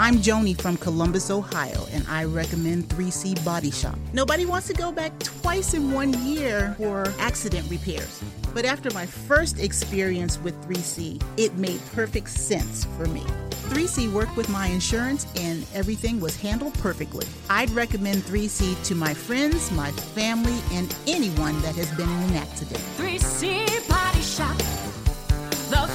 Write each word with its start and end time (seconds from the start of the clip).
I'm 0.00 0.16
Joni 0.16 0.58
from 0.58 0.78
Columbus, 0.78 1.30
Ohio, 1.30 1.86
and 1.92 2.06
I 2.08 2.24
recommend 2.24 2.88
3C 2.88 3.44
Body 3.44 3.70
Shop. 3.70 3.98
Nobody 4.14 4.46
wants 4.46 4.66
to 4.68 4.72
go 4.72 4.90
back 4.90 5.12
twice 5.18 5.74
in 5.74 5.92
one 5.92 6.14
year 6.24 6.74
for 6.78 7.12
accident 7.18 7.70
repairs. 7.70 8.24
But 8.54 8.64
after 8.64 8.90
my 8.94 9.04
first 9.04 9.58
experience 9.58 10.38
with 10.40 10.58
3C, 10.66 11.22
it 11.36 11.52
made 11.56 11.82
perfect 11.92 12.30
sense 12.30 12.86
for 12.96 13.08
me. 13.08 13.20
3C 13.68 14.10
worked 14.10 14.34
with 14.38 14.48
my 14.48 14.68
insurance 14.68 15.26
and 15.36 15.66
everything 15.74 16.18
was 16.18 16.34
handled 16.34 16.72
perfectly. 16.78 17.26
I'd 17.50 17.68
recommend 17.72 18.22
3C 18.22 18.82
to 18.86 18.94
my 18.94 19.12
friends, 19.12 19.70
my 19.72 19.90
family, 19.90 20.62
and 20.72 20.96
anyone 21.08 21.60
that 21.60 21.74
has 21.74 21.94
been 21.94 22.08
in 22.08 22.30
an 22.30 22.36
accident. 22.36 22.80
3C 22.96 23.86
Body 23.86 24.22
Shop, 24.22 24.56
the 25.68 25.92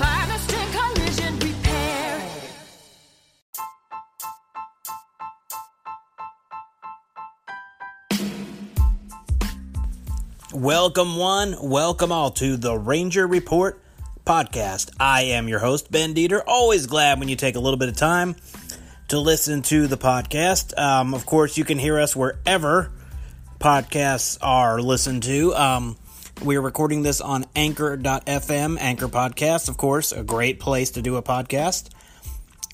Welcome, 10.56 11.18
one, 11.18 11.58
welcome 11.62 12.14
all 12.14 12.32
to 12.32 12.56
the 12.56 12.78
Ranger 12.80 13.28
Report 13.28 13.78
podcast. 14.26 14.90
I 14.98 15.24
am 15.24 15.50
your 15.50 15.60
host, 15.60 15.92
Ben 15.92 16.14
Dieter. 16.14 16.42
Always 16.48 16.88
glad 16.88 17.20
when 17.20 17.28
you 17.28 17.36
take 17.36 17.58
a 17.58 17.60
little 17.60 17.78
bit 17.78 17.90
of 17.90 17.98
time 17.98 18.38
to 19.10 19.20
listen 19.20 19.64
to 19.64 19.88
the 19.88 19.98
podcast. 19.98 20.80
Um, 20.80 21.14
of 21.14 21.26
course, 21.26 21.58
you 21.58 21.66
can 21.66 21.78
hear 21.78 22.00
us 22.00 22.16
wherever 22.16 22.90
podcasts 23.60 24.38
are 24.42 24.80
listened 24.80 25.24
to. 25.24 25.54
Um, 25.56 25.98
we 26.42 26.56
are 26.56 26.62
recording 26.62 27.04
this 27.04 27.20
on 27.20 27.46
anchor.fm, 27.54 28.78
Anchor 28.80 29.10
Podcast, 29.10 29.68
of 29.68 29.76
course, 29.76 30.14
a 30.14 30.24
great 30.24 30.62
place 30.62 30.92
to 30.92 31.02
do 31.02 31.18
a 31.18 31.22
podcast. 31.22 31.90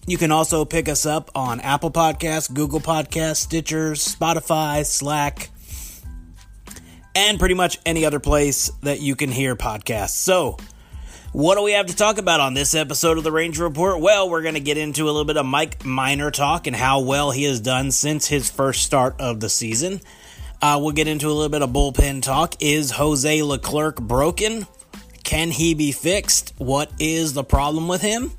You 0.06 0.20
can 0.20 0.32
also 0.32 0.66
pick 0.66 0.88
us 0.88 1.08
up 1.08 1.32
on 1.34 1.60
Apple 1.62 1.90
Podcasts, 1.90 2.54
Google 2.54 2.80
Podcasts, 2.80 3.38
Stitcher, 3.38 3.94
Spotify, 3.94 4.86
Slack, 4.86 5.50
and 7.16 7.40
pretty 7.40 7.56
much 7.56 7.80
any 7.86 8.06
other 8.06 8.20
place 8.20 8.70
that 8.82 9.02
you 9.02 9.16
can 9.16 9.32
hear 9.32 9.56
podcasts. 9.56 10.12
So, 10.12 10.58
what 11.34 11.56
do 11.56 11.64
we 11.64 11.72
have 11.74 11.86
to 11.86 11.96
talk 11.96 12.18
about 12.18 12.42
on 12.42 12.54
this 12.54 12.76
episode 12.76 13.18
of 13.18 13.24
the 13.24 13.32
Ranger 13.32 13.64
Report? 13.64 14.02
Well, 14.02 14.30
we're 14.30 14.42
going 14.42 14.56
to 14.56 14.60
get 14.60 14.78
into 14.78 15.06
a 15.06 15.12
little 15.12 15.24
bit 15.24 15.38
of 15.38 15.46
Mike 15.46 15.86
Minor 15.86 16.30
talk 16.30 16.68
and 16.68 16.76
how 16.76 17.02
well 17.02 17.32
he 17.32 17.46
has 17.46 17.62
done 17.62 17.92
since 17.92 18.28
his 18.28 18.50
first 18.50 18.84
start 18.84 19.16
of 19.20 19.40
the 19.40 19.50
season. 19.50 20.02
Uh, 20.62 20.78
we'll 20.82 20.92
get 20.92 21.08
into 21.08 21.28
a 21.28 21.34
little 21.34 21.50
bit 21.50 21.62
of 21.62 21.70
bullpen 21.70 22.22
talk. 22.22 22.56
Is 22.60 22.92
Jose 22.92 23.42
Leclerc 23.44 24.02
broken? 24.02 24.68
Can 25.24 25.52
he 25.52 25.74
be 25.74 25.94
fixed? 25.94 26.54
What 26.58 26.92
is 27.00 27.34
the 27.34 27.44
problem 27.44 27.88
with 27.88 28.02
him? 28.02 28.32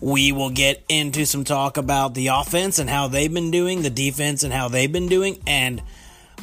We 0.00 0.32
will 0.32 0.50
get 0.50 0.82
into 0.88 1.26
some 1.26 1.44
talk 1.44 1.76
about 1.76 2.14
the 2.14 2.28
offense 2.28 2.78
and 2.78 2.88
how 2.88 3.08
they've 3.08 3.32
been 3.32 3.50
doing, 3.50 3.82
the 3.82 3.90
defense 3.90 4.42
and 4.42 4.52
how 4.52 4.68
they've 4.68 4.90
been 4.90 5.08
doing, 5.08 5.40
and 5.46 5.82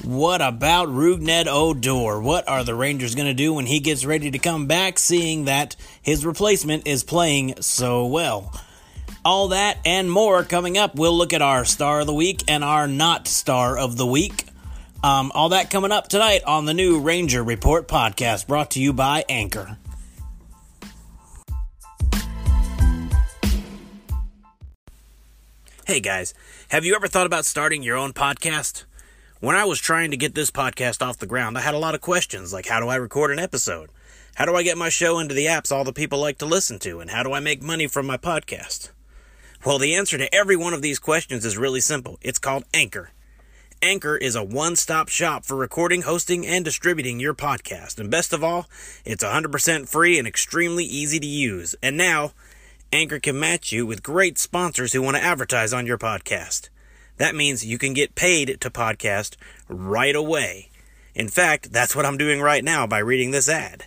what 0.03 0.41
about 0.41 0.87
Rougned 0.87 1.47
Odor? 1.47 2.19
What 2.21 2.47
are 2.47 2.63
the 2.63 2.75
Rangers 2.75 3.15
going 3.15 3.27
to 3.27 3.33
do 3.33 3.53
when 3.53 3.65
he 3.65 3.79
gets 3.79 4.05
ready 4.05 4.31
to 4.31 4.39
come 4.39 4.67
back, 4.67 4.97
seeing 4.97 5.45
that 5.45 5.75
his 6.01 6.25
replacement 6.25 6.87
is 6.87 7.03
playing 7.03 7.61
so 7.61 8.05
well? 8.05 8.53
All 9.25 9.49
that 9.49 9.77
and 9.85 10.09
more 10.09 10.43
coming 10.43 10.77
up. 10.77 10.95
We'll 10.95 11.17
look 11.17 11.33
at 11.33 11.41
our 11.41 11.65
star 11.65 12.01
of 12.01 12.07
the 12.07 12.13
week 12.13 12.43
and 12.47 12.63
our 12.63 12.87
not 12.87 13.27
star 13.27 13.77
of 13.77 13.97
the 13.97 14.05
week. 14.05 14.45
Um, 15.03 15.31
all 15.33 15.49
that 15.49 15.69
coming 15.69 15.91
up 15.91 16.07
tonight 16.07 16.43
on 16.45 16.65
the 16.65 16.73
new 16.73 16.99
Ranger 16.99 17.43
Report 17.43 17.87
podcast 17.87 18.47
brought 18.47 18.71
to 18.71 18.81
you 18.81 18.93
by 18.93 19.25
Anchor. 19.27 19.77
Hey 25.85 25.99
guys, 25.99 26.33
have 26.69 26.85
you 26.85 26.95
ever 26.95 27.07
thought 27.07 27.25
about 27.25 27.45
starting 27.45 27.81
your 27.81 27.97
own 27.97 28.13
podcast? 28.13 28.83
When 29.41 29.55
I 29.55 29.63
was 29.63 29.79
trying 29.79 30.11
to 30.11 30.17
get 30.17 30.35
this 30.35 30.51
podcast 30.51 31.01
off 31.01 31.19
the 31.19 31.25
ground, 31.25 31.57
I 31.57 31.61
had 31.61 31.73
a 31.73 31.79
lot 31.79 31.95
of 31.95 32.01
questions 32.01 32.51
like 32.51 32.67
how 32.67 32.81
do 32.81 32.89
I 32.89 32.95
record 32.95 33.31
an 33.31 33.39
episode? 33.39 33.89
How 34.35 34.43
do 34.43 34.53
I 34.53 34.63
get 34.63 34.77
my 34.77 34.89
show 34.89 35.17
into 35.17 35.33
the 35.33 35.45
apps 35.45 35.71
all 35.71 35.85
the 35.85 35.93
people 35.93 36.19
like 36.19 36.39
to 36.39 36.45
listen 36.45 36.77
to? 36.79 36.99
And 36.99 37.09
how 37.09 37.23
do 37.23 37.31
I 37.31 37.39
make 37.39 37.63
money 37.63 37.87
from 37.87 38.05
my 38.05 38.17
podcast? 38.17 38.91
Well, 39.65 39.79
the 39.79 39.95
answer 39.95 40.17
to 40.17 40.35
every 40.35 40.57
one 40.57 40.73
of 40.73 40.81
these 40.81 40.99
questions 40.99 41.45
is 41.45 41.57
really 41.57 41.79
simple. 41.79 42.19
It's 42.21 42.37
called 42.37 42.65
Anchor. 42.73 43.11
Anchor 43.81 44.17
is 44.17 44.35
a 44.35 44.43
one 44.43 44.75
stop 44.75 45.07
shop 45.07 45.45
for 45.45 45.55
recording, 45.55 46.01
hosting, 46.01 46.45
and 46.45 46.65
distributing 46.65 47.21
your 47.21 47.33
podcast. 47.33 47.97
And 47.97 48.11
best 48.11 48.33
of 48.33 48.43
all, 48.43 48.67
it's 49.05 49.23
100% 49.23 49.87
free 49.87 50.19
and 50.19 50.27
extremely 50.27 50.83
easy 50.83 51.17
to 51.17 51.25
use. 51.25 51.75
And 51.81 51.95
now, 51.95 52.33
Anchor 52.91 53.19
can 53.19 53.39
match 53.39 53.71
you 53.71 53.85
with 53.85 54.03
great 54.03 54.37
sponsors 54.37 54.91
who 54.91 55.01
want 55.01 55.15
to 55.15 55.23
advertise 55.23 55.71
on 55.71 55.85
your 55.87 55.97
podcast. 55.97 56.67
That 57.19 57.35
means 57.35 57.65
you 57.65 57.77
can 57.77 57.93
get 57.93 58.15
paid 58.15 58.59
to 58.61 58.69
podcast 58.69 59.35
right 59.67 60.15
away. 60.15 60.69
In 61.13 61.27
fact, 61.27 61.73
that's 61.73 61.95
what 61.95 62.05
I'm 62.05 62.17
doing 62.17 62.41
right 62.41 62.63
now 62.63 62.87
by 62.87 62.99
reading 62.99 63.31
this 63.31 63.49
ad. 63.49 63.85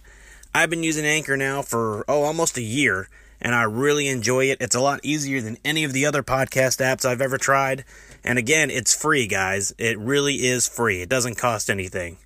I've 0.55 0.69
been 0.69 0.83
using 0.83 1.07
Anchor 1.07 1.37
now 1.37 1.63
for, 1.63 2.05
oh, 2.07 2.25
almost 2.25 2.59
a 2.59 2.63
year, 2.63 3.09
and 3.41 3.55
I 3.55 3.63
really 3.63 4.07
enjoy 4.07 4.51
it. 4.51 4.61
It's 4.61 4.77
a 4.77 4.81
lot 4.81 5.01
easier 5.03 5.41
than 5.41 5.57
any 5.65 5.83
of 5.83 5.95
the 5.95 6.05
other 6.05 6.23
podcast 6.23 6.85
apps 6.85 7.07
I've 7.07 7.23
ever 7.23 7.39
tried. 7.39 7.87
And 8.23 8.39
again, 8.39 8.71
it's 8.71 8.95
free, 8.95 9.27
guys. 9.27 9.75
It 9.79 9.99
really 9.99 10.35
is 10.35 10.69
free. 10.69 11.01
It 11.01 11.09
doesn't 11.09 11.37
cost 11.37 11.71
anything. 11.71 12.19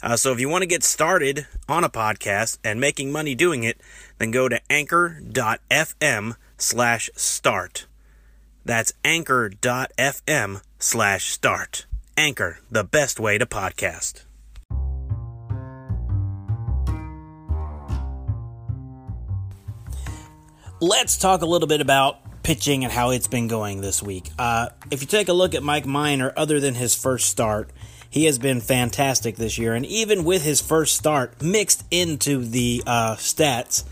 Uh, 0.00 0.16
so 0.16 0.32
if 0.32 0.38
you 0.38 0.48
want 0.48 0.62
to 0.62 0.68
get 0.68 0.84
started 0.84 1.48
on 1.68 1.82
a 1.82 1.90
podcast 1.90 2.58
and 2.62 2.80
making 2.80 3.10
money 3.10 3.34
doing 3.34 3.64
it, 3.64 3.80
then 4.18 4.30
go 4.30 4.48
to 4.48 4.60
anchor.fm 4.70 6.36
slash 6.56 7.10
start. 7.16 7.86
That's 8.66 8.92
anchor.fm 9.04 10.62
slash 10.80 11.24
start. 11.26 11.86
Anchor, 12.16 12.58
the 12.68 12.82
best 12.82 13.20
way 13.20 13.38
to 13.38 13.46
podcast. 13.46 14.24
Let's 20.80 21.16
talk 21.16 21.42
a 21.42 21.46
little 21.46 21.68
bit 21.68 21.80
about 21.80 22.42
pitching 22.42 22.82
and 22.82 22.92
how 22.92 23.10
it's 23.10 23.28
been 23.28 23.46
going 23.46 23.82
this 23.82 24.02
week. 24.02 24.30
Uh, 24.36 24.68
if 24.90 25.00
you 25.00 25.06
take 25.06 25.28
a 25.28 25.32
look 25.32 25.54
at 25.54 25.62
Mike 25.62 25.86
Minor, 25.86 26.32
other 26.36 26.58
than 26.58 26.74
his 26.74 26.94
first 26.94 27.28
start, 27.28 27.70
he 28.10 28.24
has 28.24 28.38
been 28.38 28.60
fantastic 28.60 29.36
this 29.36 29.58
year. 29.58 29.74
And 29.74 29.86
even 29.86 30.24
with 30.24 30.42
his 30.42 30.60
first 30.60 30.96
start 30.96 31.40
mixed 31.40 31.84
into 31.92 32.44
the 32.44 32.82
uh, 32.84 33.14
stats, 33.14 33.84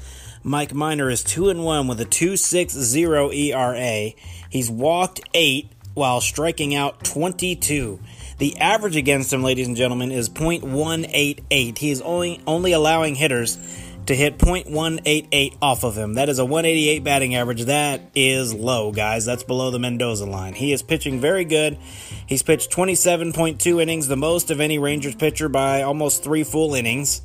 Mike 0.47 0.75
Minor 0.75 1.09
is 1.09 1.25
2 1.25 1.49
and 1.49 1.65
1 1.65 1.89
with 1.89 1.99
a 2.03 2.05
2.60 2.05 3.35
ERA. 3.35 4.13
He's 4.51 4.71
walked 4.71 5.23
8 5.33 5.73
while 5.95 6.21
striking 6.21 6.75
out 6.75 7.03
22. 7.03 7.99
The 8.37 8.59
average 8.59 8.95
against 8.95 9.33
him, 9.33 9.43
ladies 9.43 9.69
and 9.69 9.77
gentlemen, 9.77 10.13
is 10.13 10.29
.188. 10.29 11.79
He 11.79 11.91
is 11.91 12.03
only 12.03 12.43
only 12.47 12.73
allowing 12.73 13.15
hitters 13.15 13.57
to 14.05 14.15
hit 14.15 14.37
.188 14.37 15.57
off 15.63 15.83
of 15.83 15.97
him. 15.97 16.15
That 16.15 16.29
is 16.29 16.39
a 16.39 16.45
188 16.45 17.03
batting 17.03 17.35
average. 17.35 17.63
That 17.63 18.11
is 18.15 18.53
low, 18.53 18.93
guys. 18.93 19.25
That's 19.25 19.45
below 19.45 19.71
the 19.71 19.79
Mendoza 19.79 20.27
line. 20.27 20.53
He 20.53 20.75
is 20.75 20.83
pitching 20.83 21.21
very 21.21 21.47
good. 21.47 21.79
He's 22.27 22.43
pitched 22.43 22.71
27.2 22.71 23.81
innings, 23.81 24.09
the 24.09 24.17
most 24.17 24.51
of 24.51 24.61
any 24.61 24.79
Rangers 24.79 25.15
pitcher 25.15 25.49
by 25.49 25.81
almost 25.81 26.23
three 26.23 26.45
full 26.45 26.75
innings. 26.75 27.23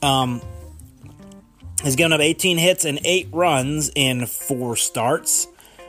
Um, 0.00 0.40
He's 1.82 1.96
given 1.96 2.12
up 2.12 2.20
18 2.20 2.58
hits 2.58 2.84
and 2.84 3.00
8 3.02 3.28
runs 3.32 3.90
in 3.94 4.26
4 4.26 4.76
starts. 4.76 5.48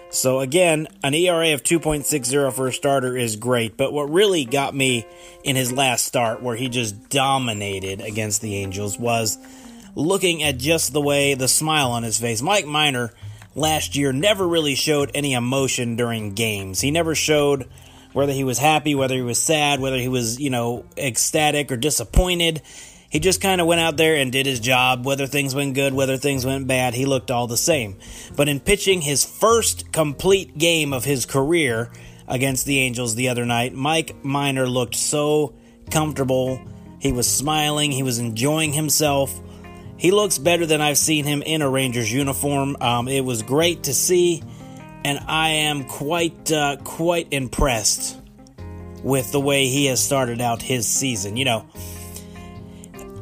So 0.10 0.40
again, 0.40 0.88
an 1.04 1.14
ERA 1.14 1.54
of 1.54 1.64
2.60 1.64 2.54
for 2.54 2.68
a 2.68 2.74
starter 2.74 3.18
is 3.18 3.36
great, 3.36 3.78
but 3.78 3.92
what 3.92 4.10
really 4.10 4.46
got 4.46 4.74
me 4.74 5.06
in 5.44 5.56
his 5.56 5.72
last 5.72 6.06
start 6.06 6.42
where 6.42 6.56
he 6.56 6.70
just 6.70 7.10
dominated 7.10 8.02
against 8.02 8.42
the 8.42 8.56
Angels 8.58 8.98
was 8.98 9.38
looking 9.96 10.44
at 10.44 10.58
just 10.58 10.94
the 10.94 11.02
way 11.02 11.34
the 11.34 11.48
smile 11.48 11.92
on 11.92 12.04
his 12.04 12.20
face. 12.20 12.42
Mike 12.42 12.66
Minor 12.66 13.12
last 13.56 13.96
year 13.96 14.14
never 14.14 14.48
really 14.48 14.76
showed 14.76 15.12
any 15.14 15.34
emotion 15.34 15.98
during 15.98 16.34
games. 16.34 16.80
He 16.80 16.92
never 16.92 17.16
showed 17.16 17.68
whether 18.14 18.34
he 18.34 18.44
was 18.44 18.58
happy, 18.58 18.96
whether 18.96 19.16
he 19.16 19.22
was 19.22 19.40
sad, 19.42 19.80
whether 19.80 19.98
he 19.98 20.10
was, 20.10 20.40
you 20.40 20.50
know, 20.50 20.86
ecstatic 20.98 21.72
or 21.72 21.78
disappointed 21.78 22.62
He 23.12 23.20
just 23.20 23.42
kind 23.42 23.60
of 23.60 23.68
went 23.68 23.82
out 23.82 23.98
there 23.98 24.16
and 24.16 24.32
did 24.32 24.46
his 24.46 24.62
job. 24.62 25.06
Whether 25.06 25.28
things 25.28 25.54
went 25.54 25.76
good, 25.76 25.94
whether 25.94 26.16
things 26.16 26.46
went 26.46 26.66
bad, 26.66 26.94
he 26.94 27.06
looked 27.06 27.30
all 27.30 27.46
the 27.46 27.58
same. 27.58 27.98
But 28.38 28.48
in 28.48 28.62
pitching 28.62 29.02
his 29.02 29.26
first 29.26 29.92
complete 29.92 30.58
game 30.58 30.94
of 30.94 31.04
his 31.04 31.26
career 31.26 31.92
against 32.30 32.66
the 32.66 32.80
Angels 32.80 33.16
the 33.16 33.28
other 33.28 33.46
night, 33.46 33.74
Mike 33.74 34.24
Minor 34.24 34.66
looked 34.66 34.96
so 34.96 35.54
comfortable. 35.92 36.62
He 37.00 37.12
was 37.12 37.30
smiling, 37.30 37.92
he 37.92 38.02
was 38.02 38.18
enjoying 38.18 38.72
himself. 38.72 39.38
He 39.98 40.12
looks 40.12 40.38
better 40.38 40.66
than 40.66 40.80
I've 40.80 40.98
seen 40.98 41.26
him 41.26 41.42
in 41.42 41.62
a 41.62 41.70
Rangers 41.70 42.12
uniform. 42.12 42.78
Um, 42.80 43.10
it 43.10 43.26
was 43.26 43.44
great 43.44 43.84
to 43.84 43.94
see, 43.94 44.42
and 45.04 45.20
I 45.28 45.50
am 45.50 45.84
quite 45.84 46.50
uh, 46.50 46.78
quite 46.78 47.28
impressed 47.32 48.18
with 49.04 49.34
the 49.34 49.40
way 49.40 49.68
he 49.68 49.88
has 49.88 50.02
started 50.02 50.40
out 50.40 50.62
his 50.62 50.88
season. 50.88 51.36
You 51.36 51.46
know, 51.46 51.66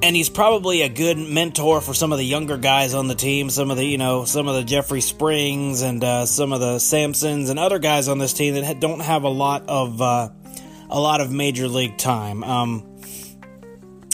and 0.01 0.16
he's 0.16 0.30
probably 0.30 0.81
a 0.81 0.90
good 0.90 1.18
mentor 1.18 1.81
for 1.81 1.94
some 1.94 2.12
of 2.12 2.18
the 2.18 2.25
younger 2.25 2.57
guys 2.57 2.94
on 2.94 3.07
the 3.07 3.16
team. 3.16 3.50
Some 3.50 3.69
of 3.69 3.78
the, 3.78 3.86
you 3.86 3.98
know, 3.98 4.25
some 4.25 4.48
of 4.48 4.56
the 4.56 4.63
Jeffrey 4.63 5.01
Springs 5.01 5.81
and 5.81 6.04
uh, 6.04 6.25
some 6.25 6.54
of 6.54 6.60
the 6.60 6.80
Sampsons 6.80 7.50
and 7.50 7.60
other 7.60 7.80
guys 7.80 8.07
on 8.07 8.18
this 8.18 8.34
team 8.34 8.56
that 8.56 8.80
don't 8.80 9.01
have 9.01 9.24
a 9.24 9.30
lot 9.30 9.68
of 9.68 10.01
uh, 10.01 10.30
a 10.90 11.00
lot 11.00 11.22
of 11.22 11.31
major 11.31 11.68
league 11.68 11.98
time. 11.98 12.44
Um, 12.44 12.86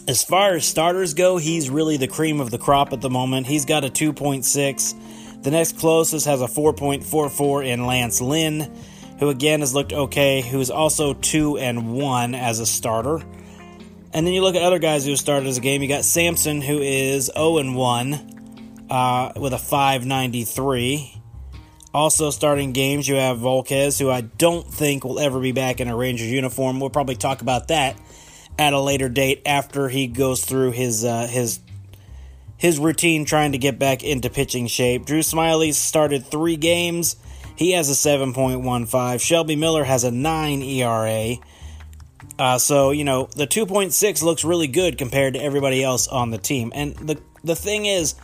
as 0.08 0.24
far 0.24 0.54
as 0.54 0.66
starters 0.66 1.14
go, 1.14 1.38
he's 1.38 1.70
really 1.70 1.98
the 1.98 2.08
cream 2.08 2.40
of 2.40 2.52
the 2.52 2.58
crop 2.58 2.94
at 2.94 3.02
the 3.02 3.10
moment. 3.10 3.48
He's 3.48 3.66
got 3.66 3.84
a 3.84 3.90
2.6. 3.90 5.44
The 5.44 5.52
next 5.52 5.78
closest 5.78 6.26
has 6.26 6.42
a 6.42 6.48
4.44 6.48 7.66
in 7.66 7.86
Lance 7.86 8.22
Lynn, 8.22 8.72
who 9.20 9.30
again 9.30 9.62
has 9.62 9.74
looked 9.74 9.94
okay, 9.94 10.42
who's 10.42 10.70
also 10.70 11.14
2 11.14 11.58
and 11.58 11.94
1 11.94 12.36
as 12.36 12.60
a 12.60 12.66
starter. 12.66 13.22
And 14.16 14.26
then 14.26 14.34
you 14.34 14.42
look 14.42 14.56
at 14.56 14.62
other 14.62 14.80
guys 14.80 15.06
who 15.06 15.14
started 15.18 15.46
as 15.46 15.58
a 15.58 15.62
game. 15.62 15.82
You 15.82 15.90
got 15.90 16.06
Sampson, 16.06 16.62
who 16.62 16.80
is 16.80 17.30
0 17.36 17.58
and 17.58 17.76
1 17.76 18.86
uh, 18.90 19.34
with 19.36 19.52
a 19.52 19.58
593. 19.58 21.22
Also 21.94 22.30
starting 22.30 22.72
games, 22.72 23.10
you 23.10 23.16
have 23.16 23.40
Volquez, 23.40 24.00
who 24.00 24.10
I 24.10 24.22
don't 24.22 24.66
think 24.74 25.04
will 25.04 25.20
ever 25.20 25.42
be 25.42 25.52
back 25.52 25.82
in 25.82 25.90
a 25.90 25.98
Rangers 25.98 26.32
uniform. 26.32 26.80
We'll 26.80 26.92
probably 26.92 27.18
talk 27.18 27.42
about 27.42 27.68
that 27.68 28.00
at 28.58 28.72
a 28.72 28.80
later 28.80 29.10
date 29.10 29.42
after 29.46 29.90
he 29.90 30.08
goes 30.08 30.46
through 30.46 30.72
his 30.72 31.04
uh, 31.04 31.28
his 31.28 31.60
his 32.56 32.80
routine 32.80 33.26
trying 33.26 33.52
to 33.52 33.58
get 33.58 33.78
back 33.78 34.02
into 34.02 34.30
pitching 34.30 34.68
shape. 34.68 35.06
Drew 35.06 35.20
Smyly 35.20 35.74
started 35.74 36.26
three 36.26 36.56
games. 36.56 37.18
He 37.58 37.74
has 37.74 37.90
a 37.90 38.10
7.15. 38.10 39.20
Shelby 39.20 39.58
Miller 39.58 39.84
has 39.84 40.06
a 40.06 40.12
9 40.12 40.62
ERA. 40.62 41.36
Uh, 42.38 42.58
so 42.58 42.92
you 42.92 43.04
know 43.04 43.30
the 43.36 43.48
2.6 43.48 44.24
looks 44.24 44.44
really 44.44 44.68
good 44.68 44.98
compared 44.98 45.36
to 45.36 45.42
everybody 45.42 45.84
else 45.84 46.08
on 46.08 46.32
the 46.32 46.38
team. 46.38 46.72
And 46.76 46.96
the 46.96 47.22
the 47.44 47.56
thing 47.56 47.86
is, 47.86 48.16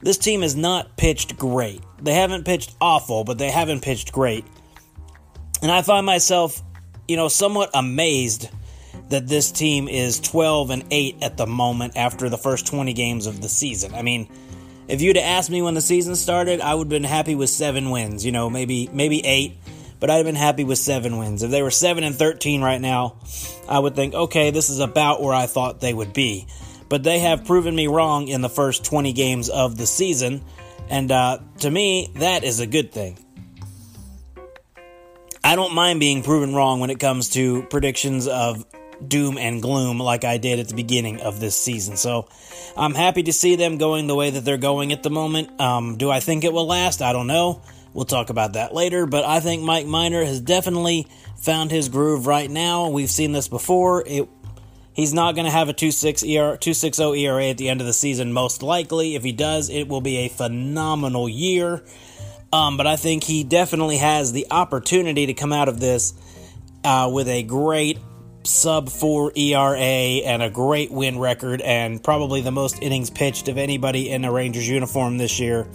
this 0.00 0.18
team 0.18 0.42
has 0.42 0.56
not 0.56 0.96
pitched 0.96 1.36
great. 1.36 1.82
They 2.00 2.14
haven't 2.14 2.44
pitched 2.44 2.74
awful, 2.80 3.24
but 3.24 3.38
they 3.38 3.50
haven't 3.50 3.82
pitched 3.82 4.12
great. 4.12 4.44
And 5.62 5.70
I 5.70 5.82
find 5.82 6.06
myself, 6.06 6.62
you 7.06 7.16
know, 7.16 7.28
somewhat 7.28 7.70
amazed 7.74 8.48
that 9.08 9.26
this 9.26 9.50
team 9.50 9.88
is 9.88 10.20
12 10.20 10.70
and 10.70 10.84
8 10.90 11.16
at 11.22 11.36
the 11.36 11.46
moment 11.46 11.96
after 11.96 12.28
the 12.28 12.38
first 12.38 12.66
20 12.66 12.92
games 12.92 13.26
of 13.26 13.40
the 13.40 13.48
season. 13.48 13.94
I 13.94 14.02
mean, 14.02 14.28
if 14.86 15.02
you'd 15.02 15.16
have 15.16 15.24
asked 15.24 15.50
me 15.50 15.62
when 15.62 15.74
the 15.74 15.80
season 15.80 16.14
started, 16.14 16.60
I 16.60 16.74
would 16.74 16.84
have 16.84 16.90
been 16.90 17.04
happy 17.04 17.34
with 17.34 17.50
7 17.50 17.90
wins, 17.90 18.24
you 18.24 18.32
know, 18.32 18.48
maybe 18.50 18.88
maybe 18.92 19.24
8 19.24 19.56
but 20.00 20.10
I'd 20.10 20.16
have 20.16 20.26
been 20.26 20.34
happy 20.34 20.64
with 20.64 20.78
seven 20.78 21.18
wins. 21.18 21.42
If 21.42 21.50
they 21.50 21.62
were 21.62 21.70
seven 21.70 22.04
and 22.04 22.14
thirteen 22.14 22.62
right 22.62 22.80
now, 22.80 23.16
I 23.68 23.78
would 23.78 23.94
think, 23.94 24.14
okay, 24.14 24.50
this 24.50 24.70
is 24.70 24.80
about 24.80 25.22
where 25.22 25.34
I 25.34 25.46
thought 25.46 25.80
they 25.80 25.94
would 25.94 26.12
be. 26.12 26.46
But 26.88 27.02
they 27.02 27.18
have 27.18 27.44
proven 27.44 27.74
me 27.74 27.86
wrong 27.86 28.28
in 28.28 28.40
the 28.40 28.48
first 28.48 28.84
20 28.86 29.12
games 29.12 29.50
of 29.50 29.76
the 29.76 29.86
season, 29.86 30.42
and 30.88 31.12
uh, 31.12 31.38
to 31.60 31.70
me, 31.70 32.10
that 32.16 32.44
is 32.44 32.60
a 32.60 32.66
good 32.66 32.92
thing. 32.92 33.18
I 35.44 35.54
don't 35.56 35.74
mind 35.74 36.00
being 36.00 36.22
proven 36.22 36.54
wrong 36.54 36.80
when 36.80 36.90
it 36.90 36.98
comes 36.98 37.30
to 37.30 37.62
predictions 37.64 38.26
of 38.26 38.64
doom 39.06 39.38
and 39.38 39.62
gloom 39.62 39.98
like 39.98 40.24
I 40.24 40.38
did 40.38 40.58
at 40.58 40.68
the 40.68 40.74
beginning 40.74 41.20
of 41.20 41.40
this 41.40 41.56
season. 41.56 41.96
So 41.96 42.28
I'm 42.76 42.94
happy 42.94 43.22
to 43.24 43.32
see 43.32 43.56
them 43.56 43.78
going 43.78 44.06
the 44.06 44.14
way 44.14 44.30
that 44.30 44.44
they're 44.44 44.58
going 44.58 44.92
at 44.92 45.02
the 45.02 45.10
moment. 45.10 45.60
Um, 45.60 45.96
do 45.96 46.10
I 46.10 46.20
think 46.20 46.44
it 46.44 46.52
will 46.52 46.66
last? 46.66 47.02
I 47.02 47.12
don't 47.12 47.26
know. 47.26 47.62
We'll 47.94 48.04
talk 48.04 48.30
about 48.30 48.52
that 48.52 48.74
later, 48.74 49.06
but 49.06 49.24
I 49.24 49.40
think 49.40 49.62
Mike 49.62 49.86
Minor 49.86 50.24
has 50.24 50.40
definitely 50.40 51.06
found 51.36 51.70
his 51.70 51.88
groove 51.88 52.26
right 52.26 52.50
now. 52.50 52.88
We've 52.88 53.10
seen 53.10 53.32
this 53.32 53.48
before. 53.48 54.04
It, 54.06 54.28
he's 54.92 55.14
not 55.14 55.34
going 55.34 55.46
to 55.46 55.50
have 55.50 55.68
a 55.68 55.74
2.6 55.74 56.22
ER, 56.22 56.56
2.60 56.56 57.18
ERA 57.18 57.46
at 57.46 57.58
the 57.58 57.68
end 57.68 57.80
of 57.80 57.86
the 57.86 57.92
season, 57.92 58.32
most 58.32 58.62
likely. 58.62 59.14
If 59.14 59.24
he 59.24 59.32
does, 59.32 59.70
it 59.70 59.88
will 59.88 60.00
be 60.00 60.18
a 60.18 60.28
phenomenal 60.28 61.28
year. 61.28 61.82
Um, 62.52 62.76
but 62.76 62.86
I 62.86 62.96
think 62.96 63.24
he 63.24 63.44
definitely 63.44 63.98
has 63.98 64.32
the 64.32 64.46
opportunity 64.50 65.26
to 65.26 65.34
come 65.34 65.52
out 65.52 65.68
of 65.68 65.80
this 65.80 66.14
uh, 66.84 67.10
with 67.12 67.28
a 67.28 67.42
great 67.42 67.98
sub 68.44 68.88
4 68.88 69.32
ERA 69.36 69.76
and 69.76 70.42
a 70.42 70.48
great 70.48 70.90
win 70.90 71.18
record 71.18 71.60
and 71.60 72.02
probably 72.02 72.40
the 72.40 72.50
most 72.50 72.82
innings 72.82 73.10
pitched 73.10 73.48
of 73.48 73.58
anybody 73.58 74.10
in 74.10 74.24
a 74.24 74.32
Rangers 74.32 74.68
uniform 74.68 75.18
this 75.18 75.38
year. 75.38 75.66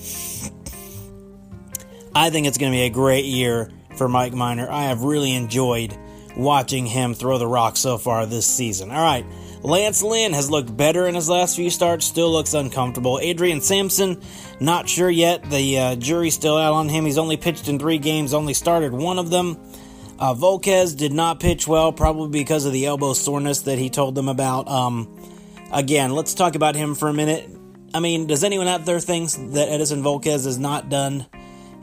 I 2.15 2.29
think 2.29 2.47
it's 2.47 2.57
going 2.57 2.71
to 2.71 2.75
be 2.75 2.83
a 2.83 2.89
great 2.89 3.25
year 3.25 3.71
for 3.95 4.07
Mike 4.07 4.33
Minor. 4.33 4.69
I 4.69 4.83
have 4.83 5.01
really 5.01 5.33
enjoyed 5.33 5.97
watching 6.35 6.85
him 6.85 7.13
throw 7.13 7.37
the 7.37 7.47
rock 7.47 7.77
so 7.77 7.97
far 7.97 8.25
this 8.25 8.45
season. 8.45 8.91
All 8.91 9.01
right, 9.01 9.25
Lance 9.63 10.03
Lynn 10.03 10.33
has 10.33 10.49
looked 10.49 10.75
better 10.75 11.07
in 11.07 11.15
his 11.15 11.29
last 11.29 11.55
few 11.55 11.69
starts, 11.69 12.05
still 12.05 12.31
looks 12.31 12.53
uncomfortable. 12.53 13.19
Adrian 13.21 13.61
Sampson, 13.61 14.21
not 14.59 14.87
sure 14.87 15.09
yet. 15.09 15.49
The 15.49 15.79
uh, 15.79 15.95
jury's 15.95 16.35
still 16.35 16.57
out 16.57 16.73
on 16.73 16.89
him. 16.89 17.05
He's 17.05 17.17
only 17.17 17.37
pitched 17.37 17.67
in 17.67 17.79
three 17.79 17.97
games, 17.97 18.33
only 18.33 18.53
started 18.53 18.93
one 18.93 19.17
of 19.17 19.29
them. 19.29 19.57
Uh, 20.19 20.35
Volquez 20.35 20.95
did 20.95 21.11
not 21.11 21.39
pitch 21.39 21.67
well, 21.67 21.91
probably 21.91 22.29
because 22.29 22.65
of 22.65 22.73
the 22.73 22.85
elbow 22.85 23.13
soreness 23.13 23.61
that 23.61 23.79
he 23.79 23.89
told 23.89 24.13
them 24.13 24.27
about. 24.27 24.67
Um, 24.67 25.19
again, 25.71 26.11
let's 26.11 26.33
talk 26.33 26.55
about 26.55 26.75
him 26.75 26.93
for 26.93 27.09
a 27.09 27.13
minute. 27.13 27.49
I 27.93 27.99
mean, 27.99 28.27
does 28.27 28.43
anyone 28.43 28.67
out 28.67 28.85
there 28.85 28.99
think 28.99 29.31
that 29.31 29.69
Edinson 29.69 30.01
Volquez 30.01 30.45
has 30.45 30.57
not 30.57 30.89
done 30.89 31.25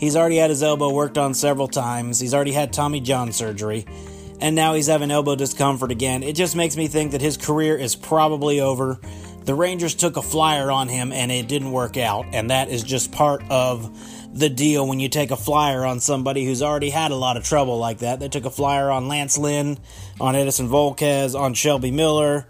He's 0.00 0.17
already 0.17 0.37
had 0.37 0.49
his 0.49 0.62
elbow 0.62 0.91
worked 0.91 1.19
on 1.19 1.35
several 1.35 1.69
times. 1.69 2.19
He's 2.19 2.32
already 2.32 2.52
had 2.52 2.73
Tommy 2.73 3.02
John 3.02 3.32
surgery. 3.32 3.85
And 4.41 4.56
now 4.56 4.73
he's 4.73 4.87
having 4.87 5.11
elbow 5.11 5.37
discomfort 5.37 5.91
again. 5.91 6.23
It 6.23 6.37
just 6.37 6.56
makes 6.56 6.75
me 6.75 6.88
think 6.88 7.12
that 7.12 7.20
his 7.20 7.37
career 7.37 7.76
is 7.76 7.97
probably 7.97 8.61
over. 8.61 8.99
The 9.44 9.55
Rangers 9.55 9.94
took 9.94 10.17
a 10.17 10.23
flyer 10.23 10.70
on 10.70 10.88
him 10.88 11.12
and 11.12 11.31
it 11.31 11.49
didn't 11.49 11.70
work 11.70 11.99
out. 11.99 12.25
And 12.32 12.49
that 12.49 12.70
is 12.70 12.82
just 12.82 13.12
part 13.12 13.43
of 13.50 13.94
the 14.32 14.49
deal 14.49 14.88
when 14.88 15.00
you 15.00 15.11
take 15.11 15.32
a 15.32 15.37
flyer 15.37 15.85
on 15.85 16.00
somebody 16.00 16.47
who's 16.47 16.62
already 16.62 16.88
had 16.88 17.11
a 17.11 17.17
lot 17.17 17.37
of 17.37 17.44
trouble 17.44 17.79
like 17.79 17.99
that. 17.99 18.20
They 18.20 18.31
took 18.31 18.47
a 18.47 18.50
flyer 18.50 18.91
on 18.91 19.06
Lance 19.06 19.37
Lynn, 19.37 19.76
on 20.19 20.35
Edinson 20.35 20.69
Volquez, 20.69 21.38
on 21.38 21.52
Shelby 21.52 21.90
Miller, 21.90 22.49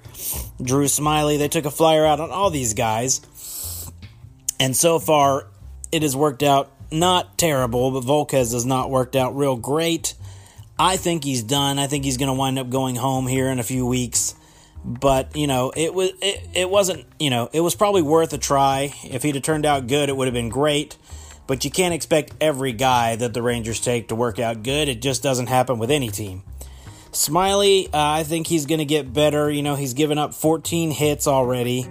Drew 0.62 0.84
Smyly. 0.84 1.36
They 1.36 1.48
took 1.48 1.64
a 1.64 1.70
flyer 1.72 2.06
out 2.06 2.20
on 2.20 2.30
all 2.30 2.50
these 2.50 2.74
guys. 2.74 3.20
And 4.60 4.76
so 4.76 5.00
far, 5.00 5.48
it 5.90 6.02
has 6.02 6.14
worked 6.14 6.44
out 6.44 6.70
not 6.92 7.38
terrible, 7.38 7.90
but 7.90 8.04
Volquez 8.04 8.52
has 8.52 8.66
not 8.66 8.90
worked 8.90 9.16
out 9.16 9.36
real 9.36 9.56
great. 9.56 10.14
I 10.78 10.96
think 10.96 11.24
he's 11.24 11.42
done. 11.42 11.78
I 11.78 11.86
think 11.86 12.04
he's 12.04 12.16
going 12.16 12.28
to 12.28 12.34
wind 12.34 12.58
up 12.58 12.70
going 12.70 12.96
home 12.96 13.26
here 13.26 13.48
in 13.48 13.58
a 13.58 13.62
few 13.62 13.86
weeks. 13.86 14.34
But 14.82 15.36
you 15.36 15.46
know, 15.46 15.72
it 15.76 15.92
was 15.92 16.12
it, 16.22 16.48
it 16.54 16.70
wasn't 16.70 17.04
you 17.18 17.28
know 17.28 17.50
it 17.52 17.60
was 17.60 17.74
probably 17.74 18.00
worth 18.00 18.32
a 18.32 18.38
try. 18.38 18.94
If 19.04 19.22
he'd 19.22 19.34
have 19.34 19.44
turned 19.44 19.66
out 19.66 19.86
good, 19.86 20.08
it 20.08 20.16
would 20.16 20.26
have 20.26 20.34
been 20.34 20.48
great. 20.48 20.96
But 21.46 21.64
you 21.64 21.70
can't 21.70 21.92
expect 21.92 22.32
every 22.40 22.72
guy 22.72 23.16
that 23.16 23.34
the 23.34 23.42
Rangers 23.42 23.80
take 23.80 24.08
to 24.08 24.14
work 24.14 24.38
out 24.38 24.62
good. 24.62 24.88
It 24.88 25.02
just 25.02 25.22
doesn't 25.22 25.48
happen 25.48 25.78
with 25.78 25.90
any 25.90 26.08
team. 26.08 26.44
Smyly, 27.12 27.86
uh, 27.88 27.90
I 27.92 28.22
think 28.22 28.46
he's 28.46 28.66
going 28.66 28.78
to 28.78 28.84
get 28.84 29.12
better. 29.12 29.50
You 29.50 29.62
know, 29.62 29.74
he's 29.74 29.94
given 29.94 30.16
up 30.16 30.32
14 30.32 30.92
hits 30.92 31.26
already 31.26 31.88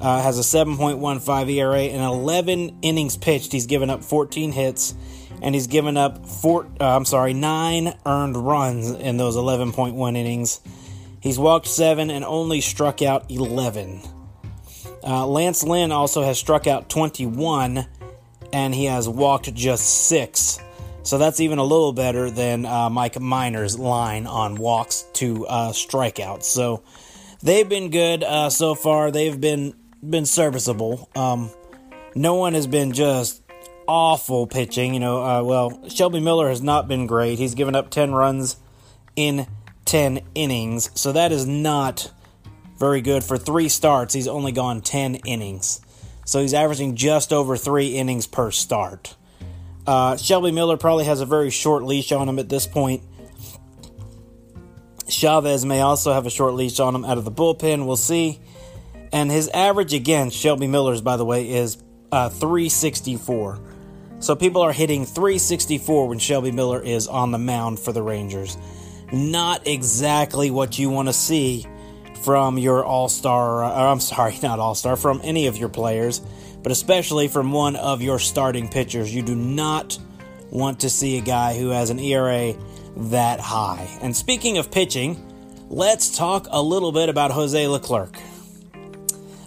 uh, 0.00 0.22
has 0.22 0.38
a 0.38 0.42
7.15 0.42 1.50
ERA 1.54 1.80
and 1.80 2.02
11 2.02 2.78
innings 2.82 3.16
pitched. 3.16 3.52
He's 3.52 3.66
given 3.66 3.90
up 3.90 4.02
14 4.02 4.52
hits 4.52 4.94
and 5.42 5.54
he's 5.54 5.66
given 5.66 5.96
up 5.96 6.26
four. 6.26 6.66
Uh, 6.80 6.96
I'm 6.96 7.04
sorry, 7.04 7.32
nine 7.32 7.94
earned 8.06 8.36
runs 8.36 8.90
in 8.90 9.16
those 9.16 9.36
11.1 9.36 10.16
innings. 10.16 10.60
He's 11.20 11.38
walked 11.38 11.66
seven 11.66 12.10
and 12.10 12.24
only 12.24 12.60
struck 12.60 13.02
out 13.02 13.30
11. 13.30 14.00
Uh, 15.02 15.26
Lance 15.26 15.62
Lynn 15.62 15.92
also 15.92 16.22
has 16.22 16.38
struck 16.38 16.66
out 16.66 16.88
21 16.88 17.86
and 18.52 18.74
he 18.74 18.86
has 18.86 19.08
walked 19.08 19.52
just 19.54 20.06
six. 20.08 20.58
So 21.02 21.18
that's 21.18 21.40
even 21.40 21.58
a 21.58 21.64
little 21.64 21.92
better 21.92 22.30
than 22.30 22.66
uh, 22.66 22.90
Mike 22.90 23.18
Minor's 23.20 23.78
line 23.78 24.26
on 24.26 24.56
walks 24.56 25.04
to 25.14 25.46
uh, 25.46 25.72
strikeouts. 25.72 26.44
So 26.44 26.82
they've 27.42 27.68
been 27.68 27.90
good 27.90 28.22
uh, 28.22 28.50
so 28.50 28.74
far. 28.74 29.10
They've 29.10 29.40
been 29.40 29.74
been 30.08 30.26
serviceable. 30.26 31.08
Um, 31.14 31.50
no 32.14 32.34
one 32.34 32.54
has 32.54 32.66
been 32.66 32.92
just 32.92 33.42
awful 33.86 34.46
pitching. 34.46 34.94
You 34.94 35.00
know, 35.00 35.22
uh, 35.22 35.42
well, 35.42 35.88
Shelby 35.88 36.20
Miller 36.20 36.48
has 36.48 36.62
not 36.62 36.88
been 36.88 37.06
great. 37.06 37.38
He's 37.38 37.54
given 37.54 37.74
up 37.74 37.90
10 37.90 38.12
runs 38.12 38.56
in 39.16 39.46
10 39.84 40.20
innings, 40.34 40.90
so 40.94 41.12
that 41.12 41.32
is 41.32 41.46
not 41.46 42.12
very 42.78 43.00
good. 43.00 43.24
For 43.24 43.36
three 43.36 43.68
starts, 43.68 44.14
he's 44.14 44.28
only 44.28 44.52
gone 44.52 44.80
10 44.80 45.16
innings. 45.26 45.80
So 46.24 46.40
he's 46.40 46.54
averaging 46.54 46.96
just 46.96 47.32
over 47.32 47.56
three 47.56 47.96
innings 47.96 48.26
per 48.26 48.50
start. 48.50 49.16
Uh, 49.86 50.16
Shelby 50.16 50.52
Miller 50.52 50.76
probably 50.76 51.04
has 51.04 51.20
a 51.20 51.26
very 51.26 51.50
short 51.50 51.82
leash 51.82 52.12
on 52.12 52.28
him 52.28 52.38
at 52.38 52.48
this 52.48 52.66
point. 52.66 53.02
Chavez 55.08 55.64
may 55.64 55.80
also 55.80 56.12
have 56.12 56.26
a 56.26 56.30
short 56.30 56.54
leash 56.54 56.78
on 56.78 56.94
him 56.94 57.04
out 57.04 57.18
of 57.18 57.24
the 57.24 57.32
bullpen. 57.32 57.86
We'll 57.86 57.96
see. 57.96 58.38
And 59.12 59.30
his 59.30 59.48
average 59.48 59.92
against 59.92 60.36
Shelby 60.36 60.66
Miller's, 60.66 61.00
by 61.00 61.16
the 61.16 61.24
way, 61.24 61.50
is 61.50 61.78
uh, 62.12 62.28
364. 62.28 63.60
So 64.20 64.36
people 64.36 64.62
are 64.62 64.72
hitting 64.72 65.06
364 65.06 66.08
when 66.08 66.18
Shelby 66.18 66.52
Miller 66.52 66.82
is 66.82 67.06
on 67.06 67.30
the 67.30 67.38
mound 67.38 67.78
for 67.80 67.92
the 67.92 68.02
Rangers. 68.02 68.56
Not 69.12 69.66
exactly 69.66 70.50
what 70.50 70.78
you 70.78 70.90
want 70.90 71.08
to 71.08 71.12
see 71.12 71.66
from 72.22 72.58
your 72.58 72.84
all 72.84 73.08
star, 73.08 73.64
I'm 73.64 74.00
sorry, 74.00 74.38
not 74.42 74.58
all 74.58 74.74
star, 74.74 74.96
from 74.96 75.20
any 75.24 75.46
of 75.46 75.56
your 75.56 75.70
players, 75.70 76.20
but 76.62 76.70
especially 76.70 77.28
from 77.28 77.52
one 77.52 77.76
of 77.76 78.02
your 78.02 78.18
starting 78.18 78.68
pitchers. 78.68 79.12
You 79.12 79.22
do 79.22 79.34
not 79.34 79.98
want 80.50 80.80
to 80.80 80.90
see 80.90 81.16
a 81.16 81.22
guy 81.22 81.58
who 81.58 81.70
has 81.70 81.90
an 81.90 81.98
ERA 81.98 82.54
that 82.96 83.40
high. 83.40 83.88
And 84.02 84.14
speaking 84.14 84.58
of 84.58 84.70
pitching, 84.70 85.18
let's 85.70 86.16
talk 86.16 86.46
a 86.50 86.62
little 86.62 86.92
bit 86.92 87.08
about 87.08 87.30
Jose 87.30 87.66
Leclerc. 87.66 88.18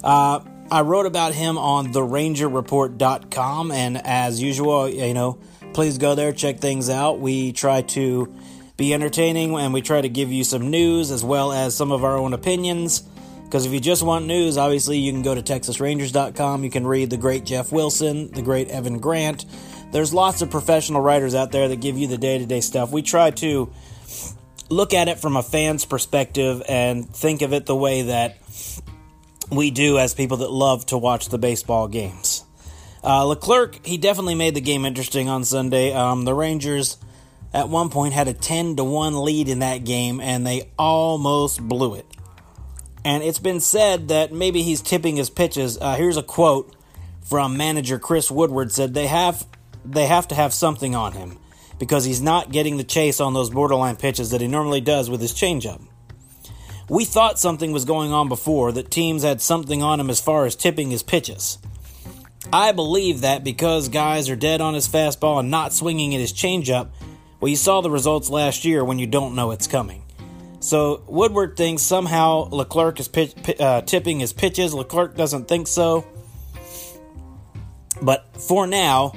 Uh, 0.04 0.42
I 0.72 0.82
wrote 0.82 1.06
about 1.06 1.34
him 1.34 1.58
on 1.58 1.94
therangerreport.com, 1.94 3.72
and 3.72 3.98
as 4.06 4.42
usual, 4.42 4.90
you 4.90 5.14
know, 5.14 5.40
please 5.74 5.98
go 5.98 6.16
there, 6.16 6.32
check 6.32 6.60
things 6.60 6.90
out. 6.90 7.20
We 7.20 7.52
try 7.52 7.82
to 7.82 8.34
be 8.76 8.94
entertaining 8.94 9.56
and 9.56 9.74
we 9.74 9.82
try 9.82 10.02
to 10.02 10.10
give 10.10 10.32
you 10.32 10.44
some 10.44 10.70
news 10.70 11.12
as 11.12 11.24
well 11.24 11.52
as 11.52 11.76
some 11.76 11.92
of 11.92 12.04
our 12.04 12.18
own 12.18 12.34
opinions. 12.34 13.04
Because 13.44 13.66
if 13.66 13.72
you 13.72 13.80
just 13.80 14.02
want 14.02 14.26
news, 14.26 14.58
obviously 14.58 14.98
you 14.98 15.12
can 15.12 15.22
go 15.22 15.36
to 15.36 15.42
TexasRangers.com. 15.42 16.64
You 16.64 16.72
can 16.72 16.88
read 16.88 17.12
the 17.12 17.18
great 17.18 17.46
Jeff 17.46 17.72
Wilson, 17.72 18.32
the 18.32 18.42
great 18.42 18.70
Evan 18.70 18.98
Grant. 19.00 19.46
There's 19.92 20.12
lots 20.12 20.42
of 20.42 20.50
professional 20.50 21.02
writers 21.02 21.36
out 21.36 21.52
there 21.52 21.68
that 21.68 21.80
give 21.80 21.98
you 21.98 22.08
the 22.08 22.18
day 22.18 22.40
to 22.40 22.48
day 22.48 22.62
stuff. 22.62 22.92
We 22.92 23.04
try 23.04 23.30
to 23.32 23.72
look 24.70 24.96
at 24.96 25.08
it 25.08 25.20
from 25.20 25.38
a 25.38 25.44
fan's 25.44 25.86
perspective 25.86 26.64
and 26.68 27.08
think 27.08 27.44
of 27.44 27.54
it 27.54 27.68
the 27.68 27.76
way 27.76 28.04
that 28.04 28.38
we 29.50 29.72
do 29.72 29.98
as 29.98 30.14
people 30.14 30.38
that 30.38 30.52
love 30.52 30.86
to 30.88 30.98
watch 30.98 31.30
the 31.30 31.38
baseball 31.38 31.88
games. 31.88 32.44
Uh, 33.04 33.26
Leclerc, 33.26 33.86
he 33.86 33.98
definitely 33.98 34.36
made 34.36 34.56
the 34.56 34.62
game 34.62 34.86
interesting 34.86 35.28
on 35.28 35.44
Sunday. 35.44 35.92
Um, 35.92 36.24
the 36.24 36.34
Rangers 36.34 36.98
at 37.54 37.70
one 37.70 37.90
point 37.90 38.14
had 38.14 38.28
a 38.28 38.34
10 38.34 38.78
to 38.78 38.84
1 38.84 39.24
lead 39.24 39.50
in 39.50 39.60
that 39.60 39.84
game 39.84 40.22
and 40.22 40.48
they 40.48 40.72
almost 40.78 41.62
blew 41.62 41.96
it. 41.96 42.06
And 43.06 43.22
it's 43.22 43.40
been 43.40 43.60
said 43.60 44.08
that 44.08 44.32
maybe 44.32 44.62
he's 44.62 44.82
tipping 44.82 45.18
his 45.18 45.30
pitches. 45.30 45.78
Uh, 45.78 45.96
here's 45.96 46.16
a 46.16 46.24
quote 46.24 46.74
from 47.22 47.58
manager 47.58 48.00
Chris 48.00 48.32
Woodward 48.32 48.72
said 48.72 48.94
they 48.94 49.08
have 49.08 49.46
they 49.86 50.06
have 50.06 50.30
to 50.30 50.36
have 50.36 50.54
something 50.54 50.96
on 50.96 51.12
him 51.12 51.38
because 51.78 52.06
he's 52.06 52.22
not 52.22 52.52
getting 52.52 52.78
the 52.78 52.84
chase 52.86 53.20
on 53.20 53.34
those 53.34 53.50
borderline 53.50 53.98
pitches 53.98 54.32
that 54.32 54.40
he 54.40 54.48
normally 54.48 54.80
does 54.80 55.10
with 55.10 55.20
his 55.20 55.34
changeup. 55.34 55.82
We 56.90 57.06
thought 57.06 57.40
something 57.40 57.72
was 57.72 57.86
going 57.86 58.12
on 58.12 58.28
before, 58.28 58.72
that 58.74 58.92
teams 58.92 59.24
had 59.24 59.42
something 59.42 59.82
on 59.82 60.00
him 60.00 60.10
as 60.10 60.20
far 60.20 60.46
as 60.46 60.56
tipping 60.56 60.92
his 60.92 61.04
pitches. 61.04 61.58
I 62.52 62.72
believe 62.72 63.22
that 63.22 63.44
because 63.44 63.88
guys 63.90 64.30
are 64.30 64.36
dead 64.36 64.60
on 64.60 64.74
his 64.74 64.88
fastball 64.88 65.40
and 65.40 65.50
not 65.50 65.74
swinging 65.74 66.14
at 66.14 66.20
his 66.20 66.34
changeup, 66.34 66.90
well, 67.40 67.50
you 67.50 67.56
saw 67.56 67.82
the 67.82 67.90
results 67.90 68.30
last 68.30 68.66
year 68.66 68.84
when 68.84 69.00
you 69.00 69.08
don't 69.08 69.36
know 69.36 69.52
it's 69.52 69.68
coming. 69.68 70.04
So 70.60 71.04
Woodward 71.08 71.58
thinks 71.58 71.82
somehow 71.82 72.48
Leclerc 72.50 73.00
is 73.00 73.08
pitch, 73.08 73.34
uh, 73.60 73.82
tipping 73.82 74.20
his 74.20 74.32
pitches. 74.32 74.74
Leclerc 74.74 75.16
doesn't 75.16 75.48
think 75.48 75.68
so. 75.68 76.06
But 78.02 78.42
for 78.42 78.66
now, 78.68 79.14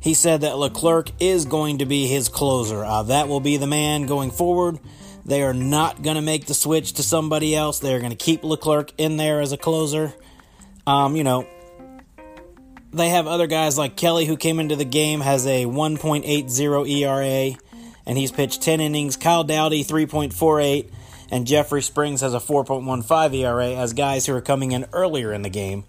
he 0.00 0.14
said 0.14 0.42
that 0.42 0.56
Leclerc 0.56 1.10
is 1.20 1.44
going 1.44 1.78
to 1.78 1.86
be 1.86 2.06
his 2.06 2.28
closer. 2.28 2.84
Uh, 2.84 3.02
that 3.04 3.28
will 3.28 3.40
be 3.40 3.56
the 3.56 3.66
man 3.66 4.06
going 4.06 4.30
forward. 4.30 4.78
They 5.26 5.42
are 5.42 5.52
not 5.52 6.02
going 6.02 6.14
to 6.14 6.22
make 6.22 6.46
the 6.46 6.54
switch 6.54 6.92
to 6.94 7.02
somebody 7.02 7.56
else. 7.56 7.80
They 7.80 7.92
are 7.94 7.98
going 7.98 8.12
to 8.12 8.16
keep 8.16 8.44
Leclerc 8.44 8.92
in 8.96 9.16
there 9.16 9.40
as 9.40 9.50
a 9.50 9.56
closer. 9.56 10.14
Um, 10.86 11.16
you 11.16 11.24
know, 11.24 11.48
they 12.92 13.08
have 13.08 13.26
other 13.26 13.48
guys 13.48 13.76
like 13.76 13.96
Kelly, 13.96 14.24
who 14.24 14.36
came 14.36 14.60
into 14.60 14.76
the 14.76 14.84
game, 14.84 15.20
has 15.20 15.44
a 15.44 15.64
1.80 15.64 16.88
ERA, 16.88 17.58
and 18.06 18.16
he's 18.16 18.30
pitched 18.30 18.62
10 18.62 18.80
innings. 18.80 19.16
Kyle 19.16 19.42
Dowdy, 19.42 19.82
3.48, 19.82 20.92
and 21.32 21.44
Jeffrey 21.44 21.82
Springs 21.82 22.20
has 22.20 22.32
a 22.32 22.38
4.15 22.38 23.34
ERA 23.34 23.70
as 23.70 23.94
guys 23.94 24.26
who 24.26 24.34
are 24.34 24.40
coming 24.40 24.70
in 24.70 24.86
earlier 24.92 25.32
in 25.32 25.42
the 25.42 25.50
game. 25.50 25.84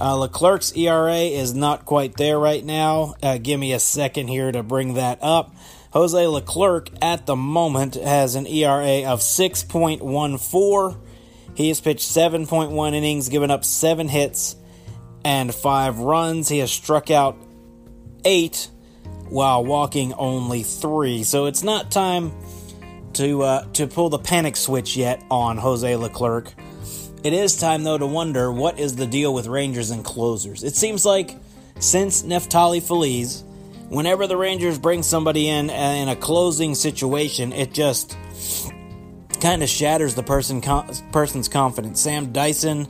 Uh, 0.00 0.16
Leclerc's 0.16 0.76
ERA 0.76 1.14
is 1.14 1.54
not 1.54 1.86
quite 1.86 2.16
there 2.16 2.40
right 2.40 2.64
now. 2.64 3.14
Uh, 3.22 3.38
give 3.38 3.60
me 3.60 3.72
a 3.72 3.78
second 3.78 4.26
here 4.26 4.50
to 4.50 4.64
bring 4.64 4.94
that 4.94 5.20
up. 5.22 5.54
Jose 5.94 6.26
Leclerc 6.26 6.90
at 7.00 7.24
the 7.24 7.36
moment 7.36 7.94
has 7.94 8.34
an 8.34 8.48
ERA 8.48 9.04
of 9.04 9.20
6.14. 9.20 10.98
He 11.54 11.68
has 11.68 11.80
pitched 11.80 12.10
7.1 12.10 12.94
innings, 12.94 13.28
given 13.28 13.52
up 13.52 13.64
7 13.64 14.08
hits 14.08 14.56
and 15.24 15.54
5 15.54 16.00
runs. 16.00 16.48
He 16.48 16.58
has 16.58 16.72
struck 16.72 17.12
out 17.12 17.36
8 18.24 18.68
while 19.28 19.64
walking 19.64 20.12
only 20.14 20.64
3. 20.64 21.22
So 21.22 21.46
it's 21.46 21.62
not 21.62 21.92
time 21.92 22.32
to 23.12 23.42
uh, 23.42 23.64
to 23.74 23.86
pull 23.86 24.08
the 24.08 24.18
panic 24.18 24.56
switch 24.56 24.96
yet 24.96 25.22
on 25.30 25.58
Jose 25.58 25.94
Leclerc. 25.94 26.52
It 27.22 27.32
is 27.32 27.56
time, 27.56 27.84
though, 27.84 27.98
to 27.98 28.06
wonder 28.06 28.50
what 28.50 28.80
is 28.80 28.96
the 28.96 29.06
deal 29.06 29.32
with 29.32 29.46
Rangers 29.46 29.92
and 29.92 30.04
closers. 30.04 30.64
It 30.64 30.74
seems 30.74 31.06
like 31.06 31.36
since 31.78 32.24
Neftali 32.24 32.82
Feliz, 32.82 33.44
whenever 33.94 34.26
the 34.26 34.36
Rangers 34.36 34.78
bring 34.78 35.02
somebody 35.02 35.48
in 35.48 35.70
uh, 35.70 35.72
in 35.72 36.08
a 36.08 36.16
closing 36.16 36.74
situation, 36.74 37.52
it 37.52 37.72
just 37.72 38.16
kind 39.40 39.62
of 39.62 39.68
shatters 39.68 40.14
the 40.14 40.22
person 40.22 40.60
person's 41.12 41.48
confidence. 41.48 42.00
Sam 42.00 42.32
Dyson 42.32 42.88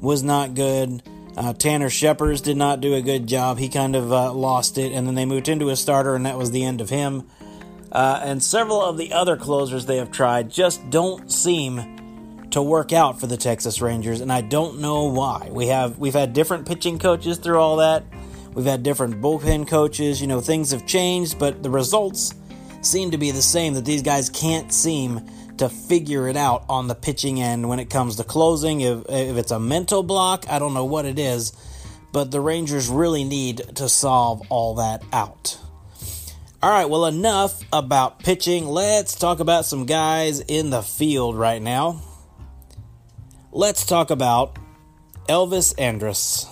was 0.00 0.22
not 0.22 0.54
good. 0.54 1.02
Uh, 1.36 1.54
Tanner 1.54 1.88
Scheppers 1.88 2.42
did 2.42 2.58
not 2.58 2.82
do 2.82 2.94
a 2.94 3.00
good 3.00 3.26
job. 3.26 3.58
He 3.58 3.70
kind 3.70 3.96
of 3.96 4.12
uh, 4.12 4.32
lost 4.34 4.76
it, 4.76 4.92
and 4.92 5.06
then 5.06 5.14
they 5.14 5.24
moved 5.24 5.48
into 5.48 5.70
a 5.70 5.76
starter, 5.76 6.14
and 6.14 6.26
that 6.26 6.36
was 6.36 6.50
the 6.50 6.62
end 6.62 6.82
of 6.82 6.90
him. 6.90 7.26
Uh, 7.90 8.20
and 8.22 8.42
several 8.42 8.82
of 8.82 8.98
the 8.98 9.12
other 9.12 9.36
closers 9.36 9.86
they 9.86 9.96
have 9.96 10.10
tried 10.10 10.50
just 10.50 10.88
don't 10.90 11.32
seem 11.32 12.48
to 12.50 12.62
work 12.62 12.92
out 12.92 13.18
for 13.18 13.26
the 13.26 13.38
Texas 13.38 13.80
Rangers, 13.80 14.20
and 14.20 14.30
I 14.30 14.42
don't 14.42 14.80
know 14.80 15.04
why. 15.04 15.48
We 15.50 15.68
have 15.68 15.98
we've 15.98 16.12
had 16.12 16.34
different 16.34 16.66
pitching 16.66 16.98
coaches 16.98 17.38
through 17.38 17.58
all 17.58 17.76
that. 17.76 18.04
We've 18.54 18.66
had 18.66 18.82
different 18.82 19.20
bullpen 19.20 19.68
coaches. 19.68 20.20
You 20.20 20.26
know, 20.26 20.40
things 20.40 20.70
have 20.70 20.86
changed, 20.86 21.38
but 21.38 21.62
the 21.62 21.70
results 21.70 22.34
seem 22.82 23.10
to 23.10 23.18
be 23.18 23.30
the 23.30 23.42
same. 23.42 23.74
That 23.74 23.84
these 23.84 24.02
guys 24.02 24.28
can't 24.28 24.72
seem 24.72 25.28
to 25.58 25.68
figure 25.68 26.28
it 26.28 26.36
out 26.36 26.64
on 26.68 26.88
the 26.88 26.94
pitching 26.94 27.40
end 27.40 27.68
when 27.68 27.78
it 27.78 27.90
comes 27.90 28.16
to 28.16 28.24
closing. 28.24 28.80
If 28.80 29.04
if 29.08 29.36
it's 29.36 29.52
a 29.52 29.60
mental 29.60 30.02
block, 30.02 30.46
I 30.48 30.58
don't 30.58 30.74
know 30.74 30.84
what 30.84 31.04
it 31.04 31.18
is, 31.18 31.52
but 32.12 32.30
the 32.30 32.40
Rangers 32.40 32.88
really 32.88 33.24
need 33.24 33.58
to 33.76 33.88
solve 33.88 34.42
all 34.48 34.76
that 34.76 35.02
out. 35.12 35.58
All 36.62 36.70
right, 36.70 36.88
well, 36.88 37.06
enough 37.06 37.60
about 37.72 38.20
pitching. 38.20 38.66
Let's 38.66 39.16
talk 39.16 39.40
about 39.40 39.64
some 39.64 39.84
guys 39.84 40.40
in 40.40 40.70
the 40.70 40.82
field 40.82 41.36
right 41.36 41.60
now 41.60 42.00
let's 43.52 43.84
talk 43.84 44.10
about 44.10 44.58
Elvis 45.28 45.74
Andrus. 45.78 46.46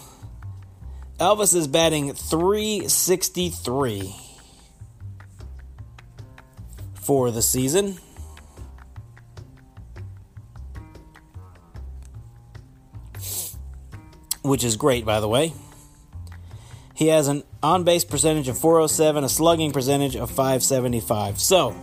Elvis 1.21 1.55
is 1.55 1.69
batting 1.69 2.15
363 2.15 4.17
for 6.95 7.31
the 7.31 7.43
season. 7.43 7.99
Which 14.41 14.65
is 14.65 14.77
great, 14.77 15.05
by 15.05 15.21
the 15.21 15.29
way. 15.29 15.53
He 16.95 17.09
has 17.09 17.29
an 17.29 17.43
on 17.63 17.85
base 17.85 18.05
percentage 18.05 18.49
of 18.49 18.57
407, 18.57 19.23
a 19.23 19.29
slugging 19.29 19.73
percentage 19.73 20.17
of 20.17 20.31
575. 20.31 21.39
So, 21.39 21.77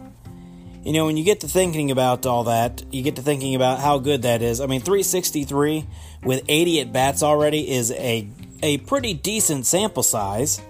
you 0.83 0.93
know, 0.93 1.05
when 1.05 1.15
you 1.15 1.23
get 1.23 1.41
to 1.41 1.47
thinking 1.47 1.91
about 1.91 2.25
all 2.25 2.45
that, 2.45 2.83
you 2.91 3.03
get 3.03 3.17
to 3.17 3.21
thinking 3.21 3.53
about 3.53 3.77
how 3.79 3.99
good 3.99 4.23
that 4.23 4.41
is. 4.41 4.61
I 4.61 4.65
mean, 4.65 4.81
363 4.81 5.85
with 6.23 6.43
80 6.47 6.81
at 6.81 6.91
bats 6.91 7.21
already 7.21 7.69
is 7.69 7.91
a 7.91 8.27
a 8.61 8.77
pretty 8.79 9.13
decent 9.13 9.65
sample 9.65 10.03
size. 10.03 10.61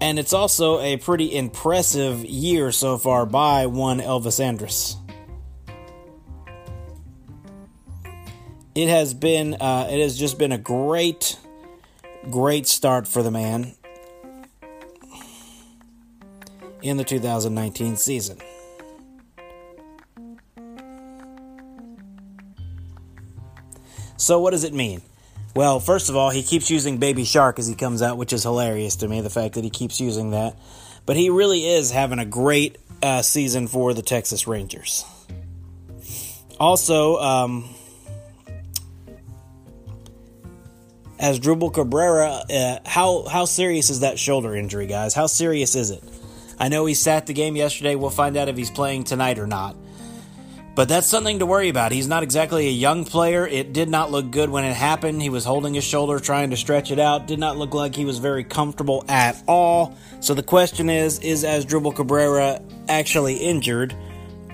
And 0.00 0.18
it's 0.18 0.32
also 0.32 0.80
a 0.80 0.96
pretty 0.96 1.36
impressive 1.36 2.24
year 2.24 2.72
so 2.72 2.98
far 2.98 3.24
by 3.24 3.66
one 3.66 4.00
Elvis 4.00 4.40
Andrus. 4.40 4.96
It 8.74 8.88
has 8.88 9.14
been, 9.14 9.54
uh, 9.54 9.86
it 9.90 10.00
has 10.00 10.18
just 10.18 10.38
been 10.38 10.50
a 10.50 10.58
great, 10.58 11.38
great 12.30 12.66
start 12.66 13.06
for 13.06 13.22
the 13.22 13.30
man 13.30 13.74
in 16.82 16.96
the 16.96 17.04
2019 17.04 17.96
season. 17.96 18.38
So, 24.16 24.40
what 24.40 24.52
does 24.52 24.64
it 24.64 24.72
mean? 24.72 25.02
Well, 25.54 25.80
first 25.80 26.08
of 26.08 26.16
all, 26.16 26.30
he 26.30 26.42
keeps 26.42 26.70
using 26.70 26.96
Baby 26.96 27.24
Shark 27.24 27.58
as 27.58 27.66
he 27.66 27.74
comes 27.74 28.00
out, 28.00 28.16
which 28.16 28.32
is 28.32 28.42
hilarious 28.42 28.96
to 28.96 29.08
me, 29.08 29.20
the 29.20 29.30
fact 29.30 29.54
that 29.54 29.64
he 29.64 29.70
keeps 29.70 30.00
using 30.00 30.30
that. 30.30 30.56
But 31.04 31.16
he 31.16 31.28
really 31.30 31.66
is 31.66 31.90
having 31.90 32.18
a 32.18 32.24
great 32.24 32.78
uh, 33.02 33.22
season 33.22 33.66
for 33.66 33.92
the 33.92 34.02
Texas 34.02 34.46
Rangers. 34.46 35.04
Also, 36.58 37.16
um, 37.18 37.68
Asdrubal 41.18 41.72
Cabrera, 41.72 42.42
uh, 42.48 42.78
how 42.86 43.24
how 43.24 43.44
serious 43.44 43.90
is 43.90 44.00
that 44.00 44.18
shoulder 44.18 44.56
injury, 44.56 44.86
guys? 44.86 45.14
How 45.14 45.26
serious 45.26 45.74
is 45.74 45.90
it? 45.90 46.02
I 46.58 46.68
know 46.68 46.86
he 46.86 46.94
sat 46.94 47.26
the 47.26 47.32
game 47.32 47.56
yesterday. 47.56 47.96
We'll 47.96 48.10
find 48.10 48.36
out 48.36 48.48
if 48.48 48.56
he's 48.56 48.70
playing 48.70 49.04
tonight 49.04 49.38
or 49.38 49.46
not. 49.46 49.76
But 50.74 50.88
that's 50.88 51.06
something 51.06 51.40
to 51.40 51.46
worry 51.46 51.68
about. 51.68 51.92
He's 51.92 52.08
not 52.08 52.22
exactly 52.22 52.66
a 52.66 52.70
young 52.70 53.04
player. 53.04 53.46
It 53.46 53.74
did 53.74 53.90
not 53.90 54.10
look 54.10 54.30
good 54.30 54.48
when 54.48 54.64
it 54.64 54.72
happened. 54.72 55.20
He 55.20 55.28
was 55.28 55.44
holding 55.44 55.74
his 55.74 55.84
shoulder, 55.84 56.18
trying 56.18 56.50
to 56.50 56.56
stretch 56.56 56.90
it 56.90 56.98
out. 56.98 57.26
Did 57.26 57.38
not 57.38 57.58
look 57.58 57.74
like 57.74 57.94
he 57.94 58.06
was 58.06 58.18
very 58.18 58.42
comfortable 58.42 59.04
at 59.06 59.42
all. 59.46 59.94
So 60.20 60.32
the 60.32 60.42
question 60.42 60.88
is 60.88 61.18
is 61.18 61.44
Asdrubal 61.44 61.94
Cabrera 61.94 62.62
actually 62.88 63.36
injured? 63.36 63.94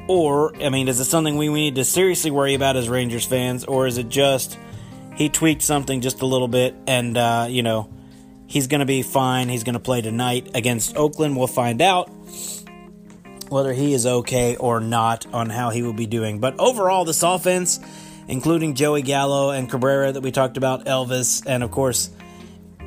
Or, 0.09 0.57
I 0.57 0.71
mean, 0.71 0.89
is 0.89 0.99
it 0.99 1.05
something 1.05 1.37
we 1.37 1.49
need 1.49 1.77
to 1.77 1.85
seriously 1.85 2.31
worry 2.31 2.55
about 2.55 2.77
as 2.77 2.89
Rangers 2.89 3.27
fans? 3.27 3.65
Or 3.65 3.87
is 3.87 3.99
it 3.99 4.09
just 4.09 4.59
he 5.15 5.29
tweaked 5.29 5.63
something 5.63 6.01
just 6.01 6.21
a 6.21 6.27
little 6.27 6.49
bit 6.49 6.75
and, 6.87 7.17
uh, 7.17 7.47
you 7.49 7.63
know, 7.63 7.91
he's 8.47 8.67
going 8.67 8.81
to 8.81 8.87
be 8.87 9.03
fine. 9.03 9.49
He's 9.49 9.65
going 9.65 9.75
to 9.75 9.81
play 9.81 10.01
tonight 10.01 10.51
against 10.55 10.97
Oakland. 10.97 11.37
We'll 11.37 11.47
find 11.47 11.83
out 11.83 12.11
whether 13.49 13.73
he 13.73 13.95
is 13.95 14.07
okay 14.07 14.57
or 14.57 14.81
not 14.81 15.27
on 15.33 15.51
how 15.51 15.71
he 15.71 15.83
will 15.83 15.93
be 15.93 16.07
doing. 16.07 16.39
But 16.39 16.59
overall, 16.59 17.05
this 17.05 17.23
offense, 17.23 17.81
including 18.29 18.75
Joey 18.75 19.03
Gallo 19.03 19.51
and 19.51 19.71
Cabrera 19.71 20.13
that 20.13 20.21
we 20.21 20.31
talked 20.31 20.57
about, 20.57 20.85
Elvis, 20.85 21.43
and 21.47 21.63
of 21.63 21.71
course, 21.71 22.11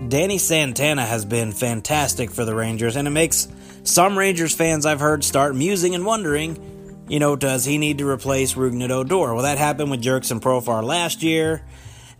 Danny 0.08 0.38
Santana 0.38 1.06
has 1.06 1.26
been 1.26 1.52
fantastic 1.52 2.32
for 2.32 2.46
the 2.46 2.56
Rangers, 2.56 2.96
and 2.96 3.08
it 3.08 3.12
makes 3.12 3.48
some 3.84 4.18
Rangers 4.18 4.56
fans 4.56 4.86
I've 4.86 5.00
heard 5.00 5.24
start 5.24 5.56
musing 5.56 5.96
and 5.96 6.06
wondering, 6.06 7.06
you 7.08 7.20
know, 7.20 7.36
does 7.36 7.66
he 7.66 7.78
need 7.78 7.98
to 7.98 8.08
replace 8.08 8.54
Rougned 8.54 8.90
Odor? 8.90 9.34
Well, 9.34 9.44
that 9.44 9.58
happened 9.58 9.92
with 9.92 10.02
Jurickson 10.02 10.40
Profar 10.40 10.84
last 10.84 11.24
year, 11.24 11.64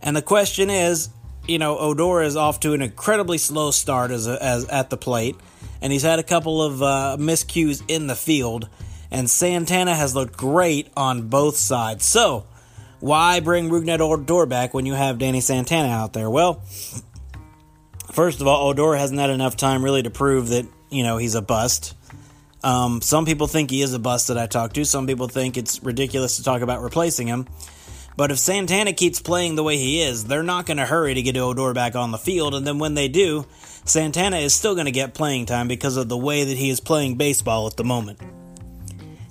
and 0.00 0.16
the 0.16 0.22
question 0.22 0.70
is, 0.70 1.08
you 1.46 1.58
know, 1.58 1.76
Odor 1.78 2.22
is 2.22 2.36
off 2.36 2.60
to 2.60 2.72
an 2.72 2.82
incredibly 2.82 3.38
slow 3.38 3.70
start 3.72 4.10
as, 4.10 4.26
a, 4.26 4.42
as 4.42 4.64
at 4.66 4.90
the 4.90 4.96
plate 4.96 5.36
and 5.82 5.92
he's 5.92 6.02
had 6.02 6.18
a 6.18 6.22
couple 6.22 6.62
of 6.62 6.82
uh, 6.82 7.16
miscues 7.18 7.82
in 7.88 8.06
the 8.06 8.14
field. 8.16 8.68
And 9.10 9.28
Santana 9.28 9.94
has 9.94 10.14
looked 10.14 10.36
great 10.36 10.88
on 10.96 11.28
both 11.28 11.56
sides. 11.56 12.06
So, 12.06 12.46
why 13.00 13.40
bring 13.40 13.68
Rougned 13.68 14.00
Odor 14.00 14.46
back 14.46 14.72
when 14.72 14.86
you 14.86 14.94
have 14.94 15.18
Danny 15.18 15.40
Santana 15.40 15.88
out 15.88 16.14
there? 16.14 16.30
Well, 16.30 16.62
first 18.12 18.40
of 18.40 18.46
all, 18.46 18.68
Odor 18.68 18.94
hasn't 18.94 19.20
had 19.20 19.28
enough 19.28 19.56
time 19.56 19.84
really 19.84 20.04
to 20.04 20.10
prove 20.10 20.48
that, 20.48 20.66
you 20.88 21.02
know, 21.02 21.18
he's 21.18 21.34
a 21.34 21.42
bust. 21.42 21.94
Um, 22.64 23.00
some 23.00 23.26
people 23.26 23.48
think 23.48 23.70
he 23.70 23.82
is 23.82 23.92
a 23.92 23.98
bust 23.98 24.28
that 24.28 24.38
I 24.38 24.46
talked 24.46 24.76
to. 24.76 24.84
Some 24.84 25.06
people 25.06 25.26
think 25.26 25.56
it's 25.58 25.82
ridiculous 25.82 26.36
to 26.36 26.44
talk 26.44 26.62
about 26.62 26.80
replacing 26.80 27.26
him. 27.26 27.48
But 28.16 28.30
if 28.30 28.38
Santana 28.38 28.92
keeps 28.92 29.20
playing 29.20 29.54
the 29.54 29.62
way 29.62 29.76
he 29.76 30.02
is, 30.02 30.24
they're 30.24 30.42
not 30.42 30.66
going 30.66 30.76
to 30.76 30.86
hurry 30.86 31.14
to 31.14 31.22
get 31.22 31.36
Odor 31.36 31.72
back 31.72 31.96
on 31.96 32.10
the 32.10 32.18
field. 32.18 32.54
And 32.54 32.66
then 32.66 32.78
when 32.78 32.94
they 32.94 33.08
do, 33.08 33.46
Santana 33.84 34.36
is 34.36 34.54
still 34.54 34.74
going 34.74 34.86
to 34.86 34.92
get 34.92 35.14
playing 35.14 35.46
time 35.46 35.66
because 35.66 35.96
of 35.96 36.08
the 36.08 36.16
way 36.16 36.44
that 36.44 36.56
he 36.56 36.68
is 36.68 36.80
playing 36.80 37.16
baseball 37.16 37.66
at 37.66 37.76
the 37.76 37.84
moment. 37.84 38.20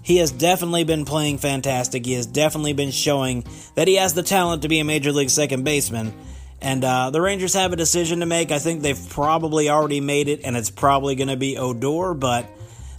He 0.03 0.17
has 0.17 0.31
definitely 0.31 0.83
been 0.83 1.05
playing 1.05 1.37
fantastic. 1.37 2.05
He 2.05 2.13
has 2.13 2.25
definitely 2.25 2.73
been 2.73 2.91
showing 2.91 3.45
that 3.75 3.87
he 3.87 3.95
has 3.95 4.15
the 4.15 4.23
talent 4.23 4.63
to 4.63 4.67
be 4.67 4.79
a 4.79 4.83
major 4.83 5.11
league 5.11 5.29
second 5.29 5.63
baseman. 5.63 6.13
And 6.59 6.83
uh, 6.83 7.11
the 7.11 7.21
Rangers 7.21 7.53
have 7.53 7.73
a 7.73 7.75
decision 7.75 8.19
to 8.19 8.25
make. 8.25 8.51
I 8.51 8.59
think 8.59 8.81
they've 8.81 9.09
probably 9.09 9.69
already 9.69 10.01
made 10.01 10.27
it, 10.27 10.41
and 10.43 10.57
it's 10.57 10.69
probably 10.69 11.15
going 11.15 11.27
to 11.27 11.37
be 11.37 11.57
Odor, 11.57 12.13
but 12.13 12.47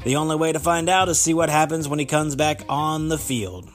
the 0.05 0.17
only 0.17 0.37
way 0.37 0.53
to 0.53 0.59
find 0.59 0.89
out 0.89 1.09
is 1.09 1.21
see 1.21 1.35
what 1.35 1.49
happens 1.49 1.89
when 1.89 1.99
he 1.99 2.05
comes 2.05 2.35
back 2.35 2.65
on 2.69 3.09
the 3.09 3.19
field. 3.19 3.69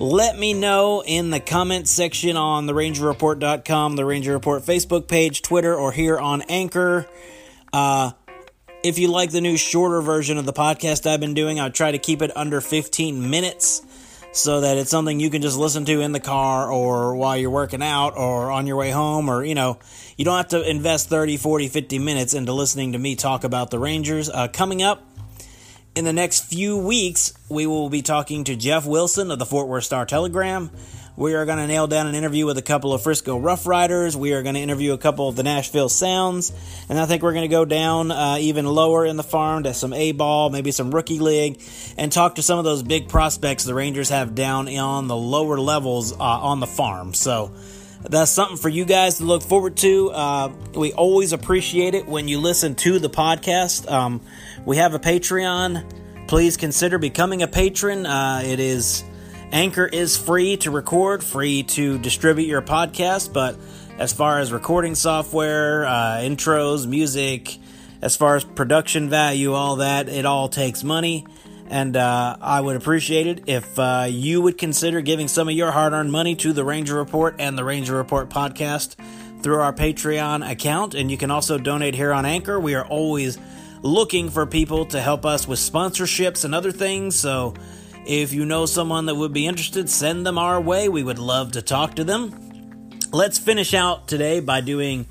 Let 0.00 0.38
me 0.38 0.54
know 0.54 1.02
in 1.04 1.30
the 1.30 1.40
comments 1.40 1.90
section 1.90 2.36
on 2.36 2.68
therangerreport.com, 2.68 3.96
the 3.96 4.04
Ranger 4.04 4.32
Report 4.32 4.62
Facebook 4.62 5.08
page, 5.08 5.42
Twitter, 5.42 5.74
or 5.74 5.90
here 5.90 6.16
on 6.16 6.42
Anchor. 6.42 7.04
Uh, 7.72 8.12
if 8.84 9.00
you 9.00 9.08
like 9.08 9.32
the 9.32 9.40
new 9.40 9.56
shorter 9.56 10.00
version 10.00 10.38
of 10.38 10.46
the 10.46 10.52
podcast 10.52 11.04
I've 11.04 11.18
been 11.18 11.34
doing, 11.34 11.58
I 11.58 11.68
try 11.70 11.90
to 11.90 11.98
keep 11.98 12.22
it 12.22 12.30
under 12.36 12.60
15 12.60 13.28
minutes 13.28 13.82
so 14.30 14.60
that 14.60 14.76
it's 14.76 14.88
something 14.88 15.18
you 15.18 15.30
can 15.30 15.42
just 15.42 15.58
listen 15.58 15.84
to 15.86 16.00
in 16.00 16.12
the 16.12 16.20
car 16.20 16.70
or 16.70 17.16
while 17.16 17.36
you're 17.36 17.50
working 17.50 17.82
out 17.82 18.16
or 18.16 18.52
on 18.52 18.68
your 18.68 18.76
way 18.76 18.92
home 18.92 19.28
or, 19.28 19.44
you 19.44 19.56
know, 19.56 19.80
you 20.16 20.24
don't 20.24 20.36
have 20.36 20.48
to 20.48 20.62
invest 20.62 21.08
30, 21.08 21.38
40, 21.38 21.66
50 21.66 21.98
minutes 21.98 22.34
into 22.34 22.52
listening 22.52 22.92
to 22.92 22.98
me 23.00 23.16
talk 23.16 23.42
about 23.42 23.72
the 23.72 23.80
Rangers. 23.80 24.30
Uh, 24.30 24.46
coming 24.46 24.80
up, 24.80 25.02
in 25.98 26.04
the 26.04 26.12
next 26.12 26.44
few 26.44 26.76
weeks, 26.76 27.34
we 27.48 27.66
will 27.66 27.90
be 27.90 28.02
talking 28.02 28.44
to 28.44 28.54
Jeff 28.54 28.86
Wilson 28.86 29.32
of 29.32 29.40
the 29.40 29.44
Fort 29.44 29.66
Worth 29.66 29.82
Star 29.82 30.06
Telegram. 30.06 30.70
We 31.16 31.34
are 31.34 31.44
going 31.44 31.58
to 31.58 31.66
nail 31.66 31.88
down 31.88 32.06
an 32.06 32.14
interview 32.14 32.46
with 32.46 32.56
a 32.56 32.62
couple 32.62 32.94
of 32.94 33.02
Frisco 33.02 33.36
Rough 33.36 33.66
Riders. 33.66 34.16
We 34.16 34.32
are 34.32 34.44
going 34.44 34.54
to 34.54 34.60
interview 34.60 34.92
a 34.92 34.98
couple 34.98 35.28
of 35.28 35.34
the 35.34 35.42
Nashville 35.42 35.88
Sounds. 35.88 36.52
And 36.88 37.00
I 37.00 37.06
think 37.06 37.24
we're 37.24 37.32
going 37.32 37.50
to 37.50 37.52
go 37.52 37.64
down 37.64 38.12
uh, 38.12 38.36
even 38.38 38.64
lower 38.64 39.06
in 39.06 39.16
the 39.16 39.24
farm 39.24 39.64
to 39.64 39.74
some 39.74 39.92
A 39.92 40.12
ball, 40.12 40.50
maybe 40.50 40.70
some 40.70 40.92
rookie 40.92 41.18
league, 41.18 41.60
and 41.96 42.12
talk 42.12 42.36
to 42.36 42.42
some 42.42 42.60
of 42.60 42.64
those 42.64 42.84
big 42.84 43.08
prospects 43.08 43.64
the 43.64 43.74
Rangers 43.74 44.10
have 44.10 44.36
down 44.36 44.68
on 44.68 45.08
the 45.08 45.16
lower 45.16 45.58
levels 45.58 46.12
uh, 46.12 46.16
on 46.20 46.60
the 46.60 46.68
farm. 46.68 47.12
So 47.12 47.50
that's 48.02 48.30
something 48.30 48.56
for 48.56 48.68
you 48.68 48.84
guys 48.84 49.18
to 49.18 49.24
look 49.24 49.42
forward 49.42 49.76
to. 49.78 50.10
Uh, 50.10 50.52
we 50.74 50.92
always 50.92 51.32
appreciate 51.32 51.94
it 51.94 52.06
when 52.06 52.28
you 52.28 52.38
listen 52.38 52.74
to 52.76 52.98
the 52.98 53.10
podcast. 53.10 53.90
Um, 53.90 54.20
we 54.64 54.76
have 54.76 54.94
a 54.94 54.98
Patreon. 54.98 56.28
Please 56.28 56.56
consider 56.56 56.98
becoming 56.98 57.42
a 57.42 57.48
patron. 57.48 58.06
Uh, 58.06 58.42
it 58.44 58.60
is 58.60 59.02
Anchor 59.50 59.86
is 59.86 60.16
free 60.16 60.58
to 60.58 60.70
record, 60.70 61.24
free 61.24 61.62
to 61.62 61.98
distribute 61.98 62.46
your 62.46 62.60
podcast, 62.60 63.32
but 63.32 63.56
as 63.98 64.12
far 64.12 64.38
as 64.38 64.52
recording 64.52 64.94
software, 64.94 65.86
uh, 65.86 66.18
intros, 66.18 66.86
music, 66.86 67.56
as 68.02 68.14
far 68.14 68.36
as 68.36 68.44
production 68.44 69.08
value, 69.08 69.54
all 69.54 69.76
that, 69.76 70.08
it 70.08 70.26
all 70.26 70.48
takes 70.48 70.84
money. 70.84 71.26
And 71.70 71.96
uh, 71.96 72.36
I 72.40 72.60
would 72.60 72.76
appreciate 72.76 73.26
it 73.26 73.44
if 73.46 73.78
uh, 73.78 74.06
you 74.08 74.40
would 74.40 74.56
consider 74.56 75.02
giving 75.02 75.28
some 75.28 75.48
of 75.48 75.54
your 75.54 75.70
hard 75.70 75.92
earned 75.92 76.10
money 76.10 76.34
to 76.36 76.54
the 76.54 76.64
Ranger 76.64 76.96
Report 76.96 77.36
and 77.38 77.58
the 77.58 77.64
Ranger 77.64 77.94
Report 77.94 78.30
podcast 78.30 78.96
through 79.42 79.60
our 79.60 79.74
Patreon 79.74 80.50
account. 80.50 80.94
And 80.94 81.10
you 81.10 81.18
can 81.18 81.30
also 81.30 81.58
donate 81.58 81.94
here 81.94 82.12
on 82.12 82.24
Anchor. 82.24 82.58
We 82.58 82.74
are 82.74 82.86
always 82.86 83.38
looking 83.82 84.30
for 84.30 84.46
people 84.46 84.86
to 84.86 85.00
help 85.00 85.26
us 85.26 85.46
with 85.46 85.58
sponsorships 85.58 86.44
and 86.44 86.54
other 86.54 86.72
things. 86.72 87.16
So 87.16 87.54
if 88.06 88.32
you 88.32 88.46
know 88.46 88.64
someone 88.64 89.04
that 89.06 89.14
would 89.14 89.34
be 89.34 89.46
interested, 89.46 89.90
send 89.90 90.26
them 90.26 90.38
our 90.38 90.58
way. 90.60 90.88
We 90.88 91.02
would 91.02 91.18
love 91.18 91.52
to 91.52 91.62
talk 91.62 91.96
to 91.96 92.04
them. 92.04 92.98
Let's 93.12 93.38
finish 93.38 93.74
out 93.74 94.08
today 94.08 94.40
by 94.40 94.62
doing 94.62 95.06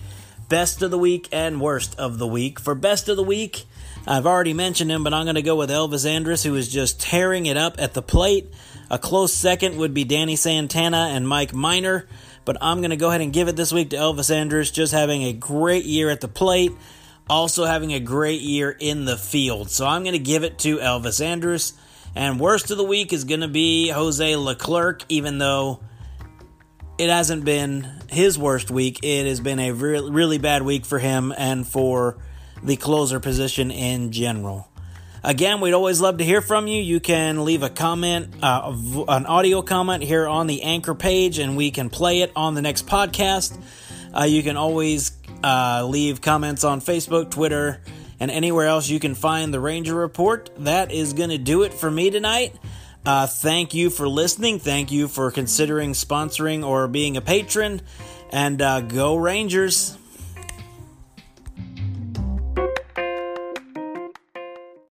best 0.49 0.81
of 0.81 0.89
the 0.91 0.97
week 0.97 1.29
and 1.31 1.61
worst 1.61 1.97
of 1.99 2.17
the 2.17 2.27
week. 2.27 2.59
For 2.59 2.73
best 2.73 3.09
of 3.09 3.17
the 3.17 3.23
week, 3.23 3.65
I've 4.09 4.25
already 4.25 4.53
mentioned 4.53 4.89
him, 4.89 5.03
but 5.03 5.13
I'm 5.13 5.25
going 5.25 5.35
to 5.35 5.41
go 5.41 5.57
with 5.57 5.69
Elvis 5.69 6.09
Andrus, 6.09 6.41
who 6.41 6.55
is 6.55 6.69
just 6.69 7.01
tearing 7.01 7.45
it 7.45 7.57
up 7.57 7.75
at 7.77 7.93
the 7.93 8.01
plate. 8.01 8.47
A 8.89 8.97
close 8.97 9.33
second 9.33 9.77
would 9.77 9.93
be 9.93 10.05
Danny 10.05 10.37
Santana 10.37 11.09
and 11.11 11.27
Mike 11.27 11.53
Minor, 11.53 12.07
but 12.45 12.55
I'm 12.61 12.77
going 12.77 12.91
to 12.91 12.95
go 12.95 13.09
ahead 13.09 13.19
and 13.19 13.33
give 13.33 13.49
it 13.49 13.57
this 13.57 13.73
week 13.73 13.89
to 13.89 13.97
Elvis 13.97 14.33
Andrus, 14.33 14.71
just 14.71 14.93
having 14.93 15.23
a 15.23 15.33
great 15.33 15.83
year 15.83 16.09
at 16.09 16.21
the 16.21 16.29
plate, 16.29 16.71
also 17.29 17.65
having 17.65 17.91
a 17.91 17.99
great 17.99 18.39
year 18.39 18.71
in 18.71 19.03
the 19.03 19.17
field. 19.17 19.69
So 19.69 19.85
I'm 19.85 20.03
going 20.03 20.13
to 20.13 20.19
give 20.19 20.45
it 20.45 20.57
to 20.59 20.77
Elvis 20.77 21.19
Andrus. 21.19 21.73
And 22.15 22.39
worst 22.39 22.71
of 22.71 22.77
the 22.77 22.85
week 22.85 23.11
is 23.11 23.25
going 23.25 23.41
to 23.41 23.49
be 23.49 23.89
Jose 23.89 24.35
Leclerc, 24.37 25.03
even 25.09 25.37
though 25.37 25.81
it 26.97 27.09
hasn't 27.09 27.43
been 27.43 27.85
his 28.07 28.39
worst 28.39 28.71
week. 28.71 29.01
It 29.03 29.27
has 29.27 29.41
been 29.41 29.59
a 29.59 29.73
really, 29.73 30.09
really 30.09 30.37
bad 30.37 30.63
week 30.63 30.85
for 30.85 30.97
him 30.97 31.33
and 31.37 31.67
for 31.67 32.17
the 32.63 32.75
closer 32.75 33.19
position 33.19 33.71
in 33.71 34.11
general. 34.11 34.67
Again, 35.23 35.61
we'd 35.61 35.73
always 35.73 35.99
love 35.99 36.19
to 36.19 36.23
hear 36.23 36.41
from 36.41 36.67
you. 36.67 36.81
You 36.81 36.99
can 36.99 37.43
leave 37.43 37.63
a 37.63 37.69
comment, 37.69 38.35
uh, 38.41 38.73
an 39.07 39.25
audio 39.25 39.61
comment 39.61 40.03
here 40.03 40.27
on 40.27 40.47
the 40.47 40.63
Anchor 40.63 40.95
page, 40.95 41.39
and 41.39 41.57
we 41.57 41.71
can 41.71 41.89
play 41.89 42.21
it 42.21 42.31
on 42.35 42.53
the 42.53 42.61
next 42.61 42.87
podcast. 42.87 43.59
Uh, 44.17 44.23
you 44.23 44.41
can 44.43 44.57
always 44.57 45.11
uh, 45.43 45.85
leave 45.85 46.21
comments 46.21 46.63
on 46.63 46.81
Facebook, 46.81 47.31
Twitter, 47.31 47.81
and 48.19 48.31
anywhere 48.31 48.67
else 48.67 48.87
you 48.89 48.99
can 48.99 49.15
find 49.15 49.53
the 49.53 49.59
Ranger 49.59 49.95
Report. 49.95 50.49
That 50.59 50.91
is 50.91 51.13
going 51.13 51.31
to 51.31 51.37
do 51.37 51.63
it 51.63 51.73
for 51.73 51.91
me 51.91 52.09
tonight. 52.09 52.55
Uh, 53.05 53.27
thank 53.27 53.73
you 53.73 53.89
for 53.89 54.07
listening. 54.07 54.59
Thank 54.59 54.91
you 54.91 55.07
for 55.07 55.31
considering 55.31 55.91
sponsoring 55.91 56.65
or 56.65 56.87
being 56.87 57.17
a 57.17 57.21
patron. 57.21 57.81
And 58.31 58.61
uh, 58.61 58.81
go 58.81 59.15
Rangers. 59.15 59.96